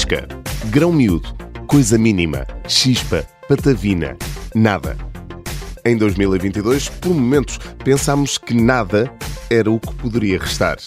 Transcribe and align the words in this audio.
pisca, 0.00 0.26
grão 0.70 0.94
miúdo, 0.94 1.28
coisa 1.66 1.98
mínima, 1.98 2.46
chispa, 2.66 3.22
patavina, 3.46 4.16
nada. 4.54 4.96
Em 5.84 5.94
2022, 5.94 6.88
por 6.88 7.12
momentos, 7.12 7.58
pensámos 7.84 8.38
que 8.38 8.54
nada 8.54 9.12
era 9.50 9.70
o 9.70 9.78
que 9.78 9.94
poderia 9.96 10.38
restar. 10.38 10.78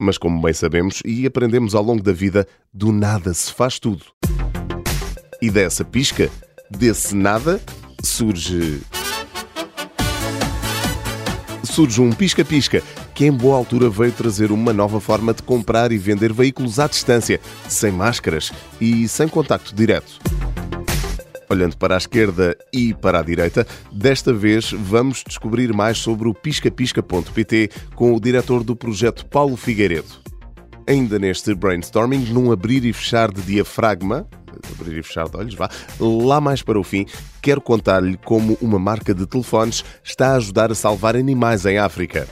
Mas, 0.00 0.18
como 0.18 0.40
bem 0.40 0.52
sabemos 0.52 1.02
e 1.04 1.26
aprendemos 1.26 1.74
ao 1.74 1.82
longo 1.82 2.00
da 2.00 2.12
vida, 2.12 2.46
do 2.72 2.92
nada 2.92 3.34
se 3.34 3.52
faz 3.52 3.80
tudo. 3.80 4.04
E 5.42 5.50
dessa 5.50 5.84
pisca, 5.84 6.30
desse 6.70 7.16
nada, 7.16 7.60
surge. 8.04 8.82
Surge 11.64 12.00
um 12.00 12.12
pisca-pisca 12.12 12.84
que, 13.14 13.24
em 13.24 13.32
boa 13.32 13.56
altura, 13.56 13.88
veio 13.88 14.12
trazer 14.12 14.50
uma 14.50 14.72
nova 14.72 15.00
forma 15.00 15.32
de 15.32 15.42
comprar 15.42 15.92
e 15.92 15.98
vender 15.98 16.32
veículos 16.32 16.78
à 16.78 16.88
distância, 16.88 17.40
sem 17.68 17.92
máscaras 17.92 18.52
e 18.80 19.06
sem 19.06 19.28
contacto 19.28 19.74
direto. 19.74 20.18
Olhando 21.48 21.76
para 21.76 21.94
a 21.94 21.98
esquerda 21.98 22.56
e 22.72 22.92
para 22.94 23.20
a 23.20 23.22
direita, 23.22 23.66
desta 23.92 24.32
vez 24.32 24.72
vamos 24.72 25.22
descobrir 25.24 25.72
mais 25.72 25.98
sobre 25.98 26.28
o 26.28 26.34
piscapisca.pt 26.34 27.70
com 27.94 28.14
o 28.14 28.20
diretor 28.20 28.64
do 28.64 28.74
projeto 28.74 29.26
Paulo 29.26 29.56
Figueiredo. 29.56 30.24
Ainda 30.86 31.18
neste 31.18 31.54
brainstorming, 31.54 32.26
num 32.30 32.50
abrir 32.50 32.84
e 32.84 32.92
fechar 32.92 33.30
de 33.30 33.40
diafragma, 33.42 34.26
abrir 34.72 34.98
e 34.98 35.02
fechar 35.02 35.28
de 35.28 35.36
olhos, 35.36 35.54
vá, 35.54 35.70
lá 36.00 36.40
mais 36.40 36.62
para 36.62 36.78
o 36.78 36.84
fim, 36.84 37.06
quero 37.40 37.60
contar-lhe 37.60 38.16
como 38.18 38.58
uma 38.60 38.78
marca 38.78 39.14
de 39.14 39.26
telefones 39.26 39.84
está 40.02 40.32
a 40.32 40.36
ajudar 40.36 40.72
a 40.72 40.74
salvar 40.74 41.16
animais 41.16 41.64
em 41.64 41.78
África. 41.78 42.26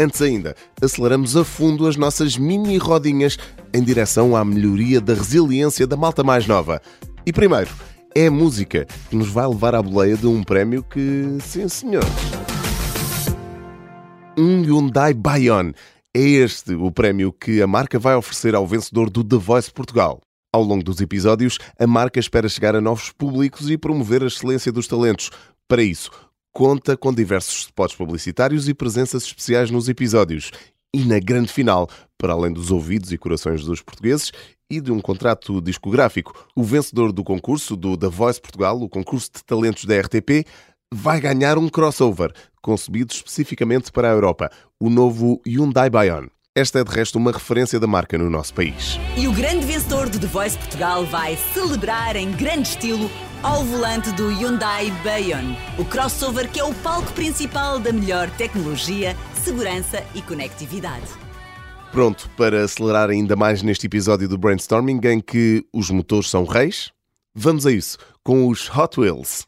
Antes 0.00 0.22
ainda, 0.22 0.56
aceleramos 0.80 1.36
a 1.36 1.44
fundo 1.44 1.86
as 1.86 1.94
nossas 1.94 2.38
mini 2.38 2.78
rodinhas 2.78 3.36
em 3.70 3.82
direção 3.82 4.34
à 4.34 4.42
melhoria 4.42 4.98
da 4.98 5.12
resiliência 5.12 5.86
da 5.86 5.94
malta 5.94 6.24
mais 6.24 6.46
nova. 6.46 6.80
E 7.26 7.30
primeiro, 7.34 7.68
é 8.14 8.28
a 8.28 8.30
música 8.30 8.86
que 9.10 9.14
nos 9.14 9.28
vai 9.28 9.46
levar 9.46 9.74
à 9.74 9.82
boleia 9.82 10.16
de 10.16 10.26
um 10.26 10.42
prémio 10.42 10.82
que, 10.82 11.36
sim 11.42 11.68
senhor. 11.68 12.02
Um 14.38 14.62
Hyundai 14.62 15.12
Bayon. 15.12 15.72
É 16.16 16.20
este 16.22 16.72
o 16.72 16.90
prémio 16.90 17.30
que 17.30 17.60
a 17.60 17.66
marca 17.66 17.98
vai 17.98 18.14
oferecer 18.14 18.54
ao 18.54 18.66
vencedor 18.66 19.10
do 19.10 19.22
The 19.22 19.36
Voice 19.36 19.70
Portugal. 19.70 20.22
Ao 20.50 20.62
longo 20.62 20.82
dos 20.82 21.02
episódios, 21.02 21.58
a 21.78 21.86
marca 21.86 22.18
espera 22.18 22.48
chegar 22.48 22.74
a 22.74 22.80
novos 22.80 23.12
públicos 23.12 23.70
e 23.70 23.76
promover 23.76 24.22
a 24.22 24.28
excelência 24.28 24.72
dos 24.72 24.88
talentos. 24.88 25.30
Para 25.68 25.82
isso, 25.82 26.10
conta 26.52 26.96
com 26.96 27.12
diversos 27.12 27.60
spots 27.60 27.96
publicitários 27.96 28.68
e 28.68 28.74
presenças 28.74 29.24
especiais 29.24 29.70
nos 29.70 29.88
episódios. 29.88 30.50
E 30.94 31.04
na 31.04 31.18
grande 31.18 31.52
final, 31.52 31.88
para 32.18 32.32
além 32.32 32.52
dos 32.52 32.70
ouvidos 32.70 33.12
e 33.12 33.18
corações 33.18 33.64
dos 33.64 33.80
portugueses 33.80 34.32
e 34.68 34.80
de 34.80 34.90
um 34.90 35.00
contrato 35.00 35.60
discográfico, 35.60 36.48
o 36.54 36.62
vencedor 36.62 37.12
do 37.12 37.24
concurso 37.24 37.76
do 37.76 37.96
The 37.96 38.08
Voice 38.08 38.40
Portugal, 38.40 38.80
o 38.80 38.88
concurso 38.88 39.30
de 39.34 39.44
talentos 39.44 39.84
da 39.84 40.00
RTP, 40.00 40.46
vai 40.92 41.20
ganhar 41.20 41.58
um 41.58 41.68
crossover 41.68 42.32
concebido 42.60 43.12
especificamente 43.12 43.92
para 43.92 44.10
a 44.10 44.12
Europa, 44.12 44.50
o 44.80 44.90
novo 44.90 45.40
Hyundai 45.46 45.88
Bayon. 45.88 46.26
Esta 46.54 46.80
é 46.80 46.84
de 46.84 46.90
resto 46.90 47.16
uma 47.16 47.30
referência 47.30 47.78
da 47.78 47.86
marca 47.86 48.18
no 48.18 48.28
nosso 48.28 48.52
país. 48.52 48.98
E 49.16 49.28
o 49.28 49.32
grande 49.32 49.64
vencedor 49.64 50.08
do 50.08 50.18
The 50.18 50.26
Voice 50.26 50.58
Portugal 50.58 51.06
vai 51.06 51.36
celebrar 51.54 52.16
em 52.16 52.32
grande 52.32 52.70
estilo 52.70 53.08
ao 53.42 53.64
volante 53.64 54.12
do 54.12 54.28
Hyundai 54.28 54.90
Bayon, 55.02 55.54
o 55.78 55.84
crossover 55.84 56.48
que 56.50 56.60
é 56.60 56.64
o 56.64 56.74
palco 56.74 57.10
principal 57.12 57.78
da 57.78 57.92
melhor 57.92 58.28
tecnologia, 58.30 59.16
segurança 59.42 60.04
e 60.14 60.20
conectividade. 60.20 61.06
Pronto 61.90 62.30
para 62.36 62.62
acelerar 62.62 63.10
ainda 63.10 63.34
mais 63.34 63.62
neste 63.62 63.86
episódio 63.86 64.28
do 64.28 64.38
Brainstorming 64.38 65.00
em 65.04 65.20
que 65.20 65.64
os 65.72 65.90
motores 65.90 66.28
são 66.28 66.44
reis? 66.44 66.92
Vamos 67.34 67.66
a 67.66 67.72
isso 67.72 67.96
com 68.22 68.46
os 68.46 68.68
Hot 68.76 69.00
Wheels. 69.00 69.46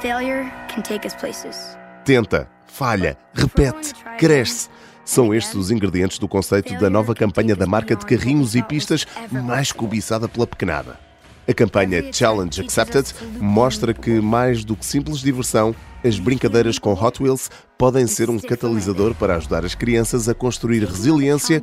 Failure 0.00 0.50
can 0.74 0.82
take 0.82 1.06
us 1.06 1.14
places. 1.14 1.78
Tenta, 2.04 2.50
falha, 2.66 3.16
repete, 3.34 3.94
cresce. 4.18 4.68
São 5.04 5.32
estes 5.32 5.54
os 5.54 5.70
ingredientes 5.70 6.18
do 6.18 6.28
conceito 6.28 6.76
da 6.78 6.90
nova 6.90 7.14
campanha 7.14 7.56
da 7.56 7.66
marca 7.66 7.96
de 7.96 8.04
carrinhos 8.04 8.54
e 8.54 8.62
pistas 8.62 9.06
mais 9.30 9.72
cobiçada 9.72 10.28
pela 10.28 10.46
pequenada. 10.46 11.07
A 11.48 11.54
campanha 11.54 12.12
Challenge 12.12 12.60
Accepted 12.60 13.14
mostra 13.40 13.94
que, 13.94 14.20
mais 14.20 14.66
do 14.66 14.76
que 14.76 14.84
simples 14.84 15.20
diversão, 15.20 15.74
as 16.04 16.18
brincadeiras 16.18 16.78
com 16.78 16.92
Hot 16.92 17.22
Wheels 17.22 17.50
podem 17.78 18.06
ser 18.06 18.28
um 18.28 18.38
catalisador 18.38 19.14
para 19.14 19.36
ajudar 19.36 19.64
as 19.64 19.74
crianças 19.74 20.28
a 20.28 20.34
construir 20.34 20.84
resiliência, 20.84 21.62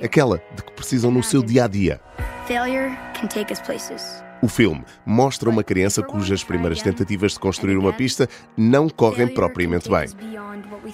aquela 0.00 0.40
de 0.54 0.62
que 0.62 0.72
precisam 0.72 1.10
no 1.10 1.20
seu 1.20 1.42
dia 1.42 1.64
a 1.64 1.66
dia. 1.66 2.00
O 4.40 4.46
filme 4.46 4.84
mostra 5.04 5.50
uma 5.50 5.64
criança 5.64 6.00
cujas 6.00 6.44
primeiras 6.44 6.80
tentativas 6.80 7.32
de 7.32 7.40
construir 7.40 7.76
uma 7.76 7.92
pista 7.92 8.28
não 8.56 8.88
correm 8.88 9.26
propriamente 9.26 9.88
bem. 9.88 10.06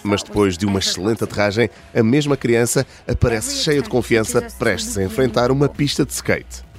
Mas 0.03 0.23
depois 0.23 0.57
de 0.57 0.65
uma 0.65 0.79
excelente 0.79 1.23
aterragem, 1.25 1.69
a 1.95 2.03
mesma 2.03 2.39
criança 2.39 2.87
aparece 3.07 3.57
cheia 3.57 3.83
de 3.83 3.89
confiança, 3.91 4.41
prestes 4.59 4.97
a 4.97 5.03
enfrentar 5.03 5.51
uma 5.51 5.69
pista 5.69 6.07
de 6.07 6.13
skate. 6.13 6.70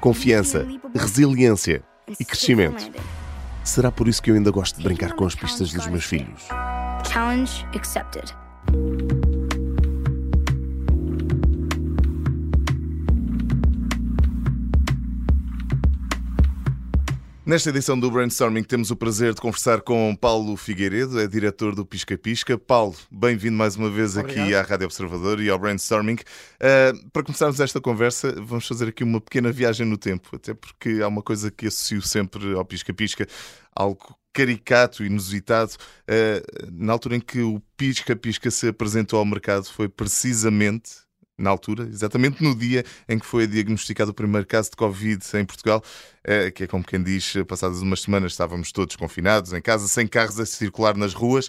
Confiança, 0.00 0.66
resiliência 0.94 1.82
e 2.18 2.24
crescimento. 2.24 2.90
Será 3.64 3.90
por 3.90 4.08
isso 4.08 4.22
que 4.22 4.30
eu 4.30 4.34
ainda 4.34 4.50
gosto 4.50 4.76
de 4.76 4.82
brincar 4.82 5.12
com 5.12 5.26
as 5.26 5.34
pistas 5.34 5.72
dos 5.72 5.86
meus 5.88 6.04
filhos? 6.04 6.46
Challenge 7.12 7.66
accepted. 7.74 8.34
Nesta 17.48 17.70
edição 17.70 17.98
do 17.98 18.10
Brainstorming 18.10 18.62
temos 18.62 18.90
o 18.90 18.96
prazer 18.96 19.32
de 19.32 19.40
conversar 19.40 19.80
com 19.80 20.14
Paulo 20.14 20.54
Figueiredo, 20.54 21.18
é 21.18 21.26
diretor 21.26 21.74
do 21.74 21.82
Pisca 21.82 22.18
Pisca. 22.18 22.58
Paulo, 22.58 22.94
bem-vindo 23.10 23.56
mais 23.56 23.74
uma 23.74 23.88
vez 23.88 24.18
Obrigado. 24.18 24.44
aqui 24.44 24.54
à 24.54 24.60
Rádio 24.60 24.84
Observador 24.84 25.40
e 25.40 25.48
ao 25.48 25.58
Brainstorming. 25.58 26.16
Uh, 26.16 27.08
para 27.10 27.22
começarmos 27.22 27.58
esta 27.58 27.80
conversa, 27.80 28.32
vamos 28.32 28.68
fazer 28.68 28.88
aqui 28.88 29.02
uma 29.02 29.18
pequena 29.18 29.50
viagem 29.50 29.86
no 29.86 29.96
tempo, 29.96 30.36
até 30.36 30.52
porque 30.52 31.00
há 31.02 31.08
uma 31.08 31.22
coisa 31.22 31.50
que 31.50 31.68
associo 31.68 32.02
sempre 32.02 32.52
ao 32.52 32.66
Pisca 32.66 32.92
Pisca, 32.92 33.26
algo 33.74 34.14
caricato, 34.30 35.02
inusitado. 35.02 35.72
Uh, 36.02 36.70
na 36.70 36.92
altura 36.92 37.16
em 37.16 37.20
que 37.20 37.40
o 37.40 37.62
Pisca 37.78 38.14
Pisca 38.14 38.50
se 38.50 38.68
apresentou 38.68 39.18
ao 39.18 39.24
mercado 39.24 39.64
foi 39.64 39.88
precisamente 39.88 41.07
na 41.38 41.50
altura, 41.50 41.88
exatamente 41.90 42.42
no 42.42 42.54
dia 42.54 42.84
em 43.08 43.18
que 43.18 43.24
foi 43.24 43.46
diagnosticado 43.46 44.10
o 44.10 44.14
primeiro 44.14 44.46
caso 44.46 44.70
de 44.70 44.76
Covid 44.76 45.24
em 45.34 45.44
Portugal, 45.44 45.82
eh, 46.24 46.50
que 46.50 46.64
é 46.64 46.66
como 46.66 46.84
quem 46.84 47.02
diz, 47.02 47.34
passadas 47.46 47.80
umas 47.80 48.02
semanas 48.02 48.32
estávamos 48.32 48.72
todos 48.72 48.96
confinados 48.96 49.52
em 49.52 49.62
casa, 49.62 49.86
sem 49.86 50.06
carros 50.06 50.40
a 50.40 50.44
circular 50.44 50.96
nas 50.96 51.14
ruas. 51.14 51.48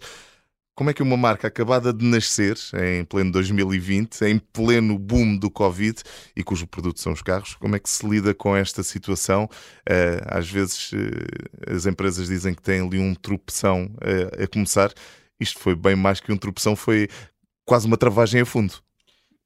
Como 0.75 0.89
é 0.89 0.94
que 0.94 1.03
uma 1.03 1.17
marca 1.17 1.47
acabada 1.47 1.91
de 1.91 2.05
nascer, 2.05 2.55
em 2.73 3.03
pleno 3.03 3.33
2020, 3.33 4.22
em 4.22 4.39
pleno 4.39 4.97
boom 4.97 5.35
do 5.35 5.51
Covid 5.51 6.01
e 6.33 6.41
cujo 6.41 6.66
produto 6.66 7.01
são 7.01 7.11
os 7.11 7.21
carros, 7.21 7.56
como 7.56 7.75
é 7.75 7.79
que 7.79 7.89
se 7.89 8.07
lida 8.07 8.33
com 8.33 8.56
esta 8.56 8.81
situação? 8.81 9.50
Eh, 9.89 10.21
às 10.25 10.50
vezes 10.50 10.91
eh, 10.94 11.75
as 11.75 11.85
empresas 11.85 12.27
dizem 12.27 12.53
que 12.53 12.61
têm 12.61 12.79
ali 12.79 13.00
um 13.00 13.13
tropeção 13.13 13.91
a 14.41 14.47
começar. 14.47 14.94
Isto 15.39 15.59
foi 15.59 15.75
bem 15.75 15.95
mais 15.95 16.19
que 16.21 16.31
um 16.31 16.38
tropeção, 16.38 16.75
foi 16.75 17.09
quase 17.66 17.85
uma 17.88 17.97
travagem 17.97 18.41
a 18.41 18.45
fundo. 18.45 18.75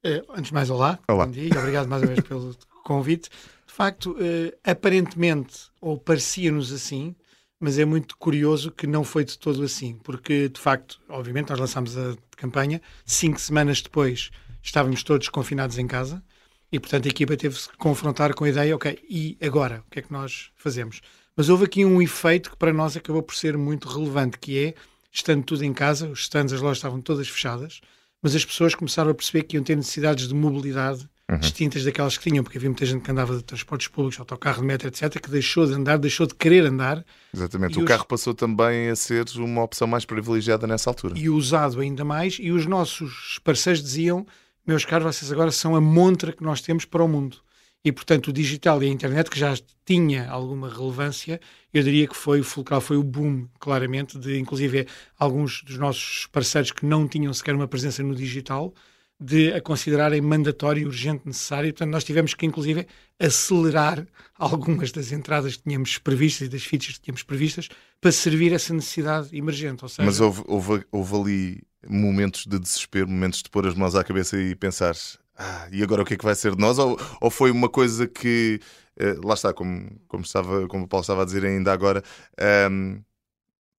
Eh, 0.05 0.21
antes 0.31 0.47
de 0.47 0.53
mais, 0.53 0.69
olá. 0.69 0.99
Olá. 1.07 1.25
Bom 1.25 1.31
dia 1.31 1.47
e 1.47 1.57
obrigado 1.57 1.87
mais 1.87 2.03
uma 2.03 2.09
vez 2.09 2.19
pelo 2.27 2.53
convite. 2.83 3.29
De 3.65 3.73
facto, 3.73 4.17
eh, 4.19 4.53
aparentemente, 4.69 5.71
ou 5.79 5.97
parecia-nos 5.97 6.73
assim, 6.73 7.15
mas 7.57 7.79
é 7.79 7.85
muito 7.85 8.17
curioso 8.17 8.69
que 8.69 8.85
não 8.85 9.05
foi 9.05 9.23
de 9.23 9.39
todo 9.39 9.63
assim, 9.63 9.97
porque, 10.03 10.49
de 10.49 10.59
facto, 10.59 10.99
obviamente, 11.07 11.51
nós 11.51 11.59
lançámos 11.59 11.97
a 11.97 12.17
campanha, 12.35 12.81
cinco 13.05 13.39
semanas 13.39 13.81
depois 13.81 14.29
estávamos 14.61 15.03
todos 15.03 15.29
confinados 15.29 15.77
em 15.77 15.87
casa 15.87 16.21
e, 16.69 16.81
portanto, 16.81 17.05
a 17.05 17.09
equipa 17.09 17.37
teve-se 17.37 17.69
que 17.69 17.77
confrontar 17.77 18.35
com 18.35 18.43
a 18.43 18.49
ideia, 18.49 18.75
ok, 18.75 18.99
e 19.09 19.37
agora? 19.41 19.85
O 19.87 19.89
que 19.89 19.99
é 19.99 20.01
que 20.01 20.11
nós 20.11 20.51
fazemos? 20.57 20.99
Mas 21.33 21.47
houve 21.47 21.63
aqui 21.63 21.85
um 21.85 22.01
efeito 22.01 22.51
que 22.51 22.57
para 22.57 22.73
nós 22.73 22.97
acabou 22.97 23.23
por 23.23 23.35
ser 23.35 23.57
muito 23.57 23.87
relevante, 23.87 24.37
que 24.37 24.65
é, 24.65 24.73
estando 25.09 25.45
tudo 25.45 25.63
em 25.63 25.73
casa, 25.73 26.09
os 26.09 26.23
stands, 26.23 26.51
as 26.51 26.59
lojas 26.59 26.79
estavam 26.79 26.99
todas 26.99 27.29
fechadas, 27.29 27.79
mas 28.23 28.33
as 28.33 28.45
pessoas 28.45 28.73
começaram 28.73 29.11
a 29.11 29.13
perceber 29.13 29.43
que 29.43 29.57
iam 29.57 29.63
ter 29.63 29.75
necessidades 29.75 30.27
de 30.27 30.33
mobilidade 30.33 31.07
uhum. 31.29 31.37
distintas 31.37 31.83
daquelas 31.83 32.17
que 32.17 32.29
tinham, 32.29 32.43
porque 32.43 32.57
havia 32.57 32.69
muita 32.69 32.85
gente 32.85 33.03
que 33.03 33.11
andava 33.11 33.35
de 33.35 33.43
transportes 33.43 33.87
públicos, 33.89 34.19
autocarro 34.19 34.61
de 34.61 34.67
metro, 34.67 34.87
etc., 34.87 35.19
que 35.19 35.29
deixou 35.29 35.65
de 35.65 35.73
andar, 35.73 35.97
deixou 35.97 36.25
de 36.25 36.33
querer 36.33 36.65
andar. 36.65 37.05
Exatamente. 37.33 37.77
O 37.77 37.81
os- 37.81 37.87
carro 37.87 38.05
passou 38.05 38.33
também 38.33 38.89
a 38.89 38.95
ser 38.95 39.25
uma 39.35 39.61
opção 39.61 39.85
mais 39.87 40.05
privilegiada 40.05 40.65
nessa 40.65 40.89
altura. 40.89 41.17
E 41.17 41.29
usado 41.29 41.81
ainda 41.81 42.05
mais, 42.05 42.37
e 42.39 42.51
os 42.51 42.65
nossos 42.65 43.39
parceiros 43.43 43.83
diziam: 43.83 44.25
meus 44.65 44.85
caros, 44.85 45.15
vocês 45.15 45.31
agora 45.31 45.51
são 45.51 45.75
a 45.75 45.81
montra 45.81 46.31
que 46.31 46.43
nós 46.43 46.61
temos 46.61 46.85
para 46.85 47.03
o 47.03 47.07
mundo. 47.07 47.37
E, 47.85 47.91
portanto, 47.91 48.29
o 48.29 48.33
digital 48.33 48.81
e 48.81 48.85
a 48.85 48.89
internet, 48.89 49.29
que 49.29 49.37
já 49.37 49.53
tinha 49.85 50.29
alguma 50.29 50.69
relevância, 50.69 51.39
eu 51.73 51.83
diria 51.83 52.07
que 52.07 52.15
foi 52.15 52.39
o 52.39 52.43
fulcral, 52.43 52.79
foi 52.79 52.95
o 52.95 53.03
boom, 53.03 53.45
claramente, 53.59 54.17
de 54.17 54.39
inclusive 54.39 54.87
alguns 55.19 55.61
dos 55.63 55.77
nossos 55.77 56.25
parceiros 56.27 56.71
que 56.71 56.85
não 56.85 57.07
tinham 57.07 57.33
sequer 57.33 57.53
uma 57.53 57.67
presença 57.67 58.01
no 58.01 58.15
digital, 58.15 58.73
de 59.19 59.53
a 59.53 59.61
considerarem 59.61 60.21
mandatório, 60.21 60.87
urgente, 60.87 61.25
necessário. 61.25 61.71
Portanto, 61.73 61.91
nós 61.91 62.03
tivemos 62.03 62.33
que, 62.33 62.45
inclusive, 62.45 62.87
acelerar 63.19 64.05
algumas 64.37 64.91
das 64.91 65.11
entradas 65.11 65.57
que 65.57 65.63
tínhamos 65.63 65.97
previstas 65.97 66.47
e 66.47 66.51
das 66.51 66.63
features 66.63 66.97
que 66.97 67.03
tínhamos 67.03 67.23
previstas 67.23 67.69
para 67.99 68.11
servir 68.11 68.53
essa 68.53 68.73
necessidade 68.73 69.35
emergente. 69.35 69.87
Seja... 69.89 70.05
Mas 70.05 70.19
houve, 70.19 70.41
houve, 70.45 70.85
houve, 70.91 71.15
ali 71.15 71.63
momentos 71.87 72.45
de 72.45 72.57
desespero, 72.57 73.07
momentos 73.09 73.43
de 73.43 73.49
pôr 73.49 73.67
as 73.67 73.75
mãos 73.75 73.93
à 73.93 74.03
cabeça 74.03 74.39
e 74.39 74.55
pensar 74.55 74.95
ah, 75.37 75.67
e 75.71 75.81
agora 75.83 76.03
o 76.03 76.05
que 76.05 76.13
é 76.13 76.17
que 76.17 76.25
vai 76.25 76.35
ser 76.35 76.55
de 76.55 76.61
nós? 76.61 76.77
Ou, 76.77 76.99
ou 77.21 77.29
foi 77.29 77.51
uma 77.51 77.69
coisa 77.69 78.07
que, 78.07 78.59
eh, 78.97 79.15
lá 79.23 79.33
está, 79.33 79.53
como, 79.53 79.89
como, 80.07 80.23
estava, 80.23 80.67
como 80.67 80.85
o 80.85 80.87
Paulo 80.87 81.01
estava 81.01 81.23
a 81.23 81.25
dizer 81.25 81.45
ainda 81.45 81.71
agora, 81.73 82.03
ehm, 82.37 83.01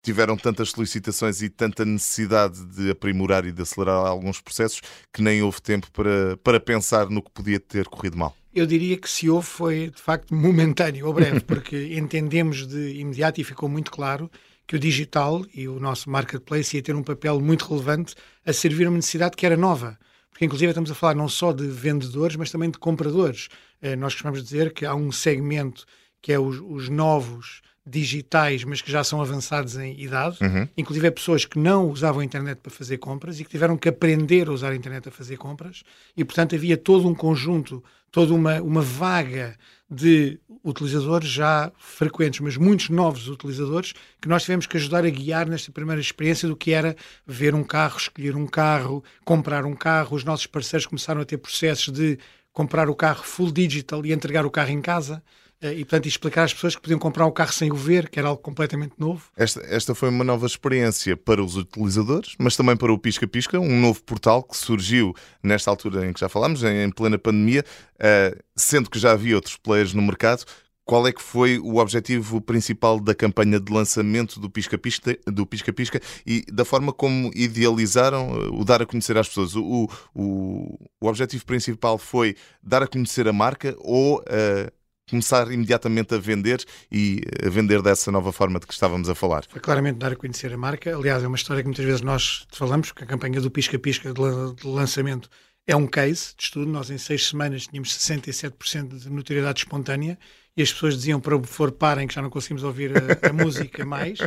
tiveram 0.05 0.37
tantas 0.37 0.71
solicitações 0.71 1.41
e 1.41 1.49
tanta 1.49 1.85
necessidade 1.85 2.63
de 2.67 2.91
aprimorar 2.91 3.47
e 3.47 3.53
de 3.53 3.63
acelerar 3.63 4.07
alguns 4.07 4.41
processos 4.41 4.83
que 5.13 5.23
nem 5.23 5.43
houve 5.43 5.63
tempo 5.63 5.91
para, 5.93 6.37
para 6.37 6.61
pensar 6.61 7.09
no 7.09 7.23
que 7.23 7.31
podia 7.31 7.59
ter 7.59 7.89
corrido 7.89 8.19
mal. 8.19 8.37
Eu 8.55 8.67
diria 8.67 8.97
que 8.99 9.09
se 9.09 9.31
houve 9.31 9.47
foi 9.47 9.91
de 9.91 10.01
facto 10.01 10.35
momentâneo 10.35 11.07
ou 11.07 11.15
breve, 11.15 11.41
porque 11.47 11.97
entendemos 11.97 12.67
de 12.67 12.99
imediato 12.99 13.41
e 13.41 13.45
ficou 13.45 13.69
muito 13.69 13.91
claro 13.91 14.31
que 14.67 14.77
o 14.77 14.79
digital 14.79 15.45
e 15.55 15.67
o 15.67 15.81
nosso 15.81 16.09
marketplace 16.11 16.77
ia 16.77 16.83
ter 16.83 16.95
um 16.95 17.03
papel 17.03 17.41
muito 17.41 17.67
relevante 17.67 18.15
a 18.45 18.53
servir 18.53 18.87
uma 18.87 18.97
necessidade 18.97 19.37
que 19.37 19.47
era 19.47 19.57
nova. 19.57 19.99
Porque, 20.35 20.45
inclusive, 20.45 20.71
estamos 20.71 20.91
a 20.91 20.95
falar 20.97 21.15
não 21.15 21.29
só 21.29 21.53
de 21.53 21.65
vendedores, 21.69 22.35
mas 22.35 22.51
também 22.51 22.69
de 22.69 22.77
compradores. 22.77 23.49
Eh, 23.81 23.95
nós 23.95 24.15
costumamos 24.15 24.43
dizer 24.43 24.73
que 24.73 24.85
há 24.85 24.93
um 24.93 25.13
segmento 25.13 25.87
que 26.21 26.33
é 26.33 26.41
os, 26.41 26.61
os 26.61 26.89
novos 26.89 27.63
digitais, 27.87 28.65
mas 28.65 28.83
que 28.83 28.91
já 28.91 29.05
são 29.05 29.21
avançados 29.21 29.77
em 29.77 30.01
idade, 30.01 30.39
uhum. 30.43 30.67
inclusive 30.77 31.09
pessoas 31.13 31.45
que 31.45 31.57
não 31.57 31.89
usavam 31.89 32.21
a 32.21 32.25
internet 32.25 32.59
para 32.59 32.73
fazer 32.73 32.99
compras 32.99 33.39
e 33.39 33.45
que 33.45 33.51
tiveram 33.51 33.77
que 33.77 33.89
aprender 33.89 34.49
a 34.49 34.53
usar 34.53 34.73
a 34.73 34.77
internet 34.77 35.09
a 35.09 35.13
fazer 35.13 35.37
compras, 35.37 35.85
e 36.17 36.25
portanto 36.25 36.57
havia 36.57 36.77
todo 36.77 37.07
um 37.07 37.15
conjunto, 37.15 37.85
toda 38.11 38.35
uma, 38.35 38.61
uma 38.61 38.83
vaga 38.83 39.57
de 39.95 40.39
utilizadores 40.65 41.29
já 41.29 41.71
frequentes, 41.79 42.41
mas 42.41 42.57
muitos 42.57 42.89
novos 42.89 43.29
utilizadores 43.29 43.93
que 44.21 44.29
nós 44.29 44.43
tivemos 44.43 44.67
que 44.67 44.77
ajudar 44.77 45.05
a 45.05 45.11
guiar 45.11 45.49
nesta 45.49 45.71
primeira 45.71 46.01
experiência 46.01 46.49
do 46.49 46.57
que 46.57 46.73
era 46.73 46.97
ver 47.27 47.55
um 47.55 47.63
carro, 47.63 47.99
escolher 47.99 48.35
um 48.35 48.47
carro, 48.47 49.05
comprar 49.25 49.65
um 49.65 49.75
carro. 49.75 50.17
Os 50.17 50.25
nossos 50.25 50.47
parceiros 50.47 50.87
começaram 50.87 51.21
a 51.21 51.25
ter 51.25 51.39
processos 51.39 51.93
de 51.93 52.19
comprar 52.53 52.89
o 52.89 52.95
carro 52.95 53.23
full 53.23 53.53
digital 53.53 54.05
e 54.07 54.13
entregar 54.13 54.47
o 54.47 54.51
carro 54.51 54.71
em 54.71 54.81
casa. 54.81 55.23
Eh, 55.65 55.77
e, 55.77 55.85
portanto, 55.85 56.07
explicar 56.07 56.45
às 56.45 56.53
pessoas 56.53 56.77
que 56.77 56.83
podiam 56.83 56.99
comprar 56.99 57.25
um 57.25 57.31
carro 57.31 57.53
sem 57.53 57.73
o 57.73 57.75
ver, 57.75 58.11
que 58.11 58.19
era 58.19 58.29
algo 58.29 58.43
completamente 58.43 58.93
novo. 58.99 59.25
Esta, 59.35 59.61
esta 59.63 59.95
foi 59.95 60.11
uma 60.11 60.23
nova 60.23 60.45
experiência 60.45 61.17
para 61.17 61.43
os 61.43 61.57
utilizadores, 61.57 62.35
mas 62.39 62.55
também 62.55 62.77
para 62.77 62.93
o 62.93 62.99
Pisca 62.99 63.27
Pisca, 63.27 63.59
um 63.59 63.81
novo 63.81 64.03
portal 64.03 64.43
que 64.43 64.55
surgiu 64.59 65.15
nesta 65.43 65.71
altura 65.71 66.07
em 66.07 66.13
que 66.13 66.21
já 66.21 66.29
falámos, 66.29 66.63
em, 66.63 66.91
plena 66.91 67.19
pandemia, 67.19 67.65
uh, 67.95 68.39
sendo 68.55 68.91
que 68.91 68.99
já 68.99 69.13
havia 69.13 69.37
outros 69.37 69.57
players 69.57 69.95
no 69.95 70.03
mercado. 70.03 70.45
Qual 70.85 71.07
é 71.09 71.13
que 71.13 71.23
foi 71.23 71.59
o 71.59 71.79
objetivo 71.79 72.43
principal 72.43 73.01
da 73.01 73.15
campanha 73.15 73.59
de 73.59 73.73
lançamento 73.73 74.39
do 74.39 74.51
Pisca 74.51 74.77
Pisca, 74.77 75.17
do 75.27 75.47
Pisca 75.47 75.73
Pisca 75.73 75.99
e 76.27 76.45
da 76.53 76.63
forma 76.63 76.93
como 76.93 77.31
idealizaram 77.35 78.35
eh, 78.35 78.49
o 78.53 78.63
dar 78.67 78.83
a 78.83 78.87
conhecer 78.87 79.17
às 79.17 79.27
pessoas? 79.27 79.57
O, 79.57 79.89
o, 80.15 80.79
o 81.01 81.09
objetivo 81.09 81.47
principal 81.47 81.97
foi 81.97 82.37
dar 82.63 82.83
a 82.83 82.87
conhecer 82.87 83.27
a 83.27 83.33
marca 83.33 83.75
ou 83.79 84.19
uh, 84.19 84.84
começar 85.09 85.51
imediatamente 85.51 86.15
a 86.15 86.19
vender 86.19 86.65
e 86.91 87.21
a 87.45 87.49
vender 87.51 87.83
dessa 87.83 88.11
nova 88.11 88.33
forma 88.33 88.59
de 88.59 88.67
que 88.67 88.73
estávamos 88.73 89.09
a 89.09 89.15
falar? 89.15 89.45
Foi 89.49 89.61
claramente 89.61 89.99
dar 89.99 90.13
a 90.13 90.17
conhecer 90.17 90.53
a 90.53 90.57
marca. 90.57 90.95
Aliás, 90.97 91.23
é 91.23 91.27
uma 91.27 91.37
história 91.37 91.63
que 91.63 91.69
muitas 91.69 91.85
vezes 91.85 92.01
nós 92.01 92.47
falamos, 92.51 92.89
porque 92.89 93.05
a 93.05 93.07
campanha 93.07 93.41
do 93.41 93.51
Pisca 93.51 93.79
Pisca 93.79 94.13
de 94.13 94.67
lançamento 94.67 95.29
é 95.67 95.77
um 95.77 95.87
case 95.87 96.35
de 96.37 96.45
estudo. 96.45 96.71
Nós, 96.71 96.91
em 96.91 96.99
seis 96.99 97.29
semanas, 97.29 97.67
tínhamos 97.67 97.97
67% 97.97 98.99
de 98.99 99.11
notoriedade 99.11 99.61
espontânea 99.61 100.19
e 100.57 100.63
as 100.63 100.73
pessoas 100.73 100.95
diziam 100.95 101.21
para 101.21 101.41
for 101.43 101.73
parem 101.73 102.07
que 102.07 102.15
já 102.15 102.23
não 102.23 102.31
conseguimos 102.31 102.63
ouvir 102.63 102.93
a, 102.97 103.29
a 103.29 103.33
música 103.35 103.85
mais, 103.85 104.19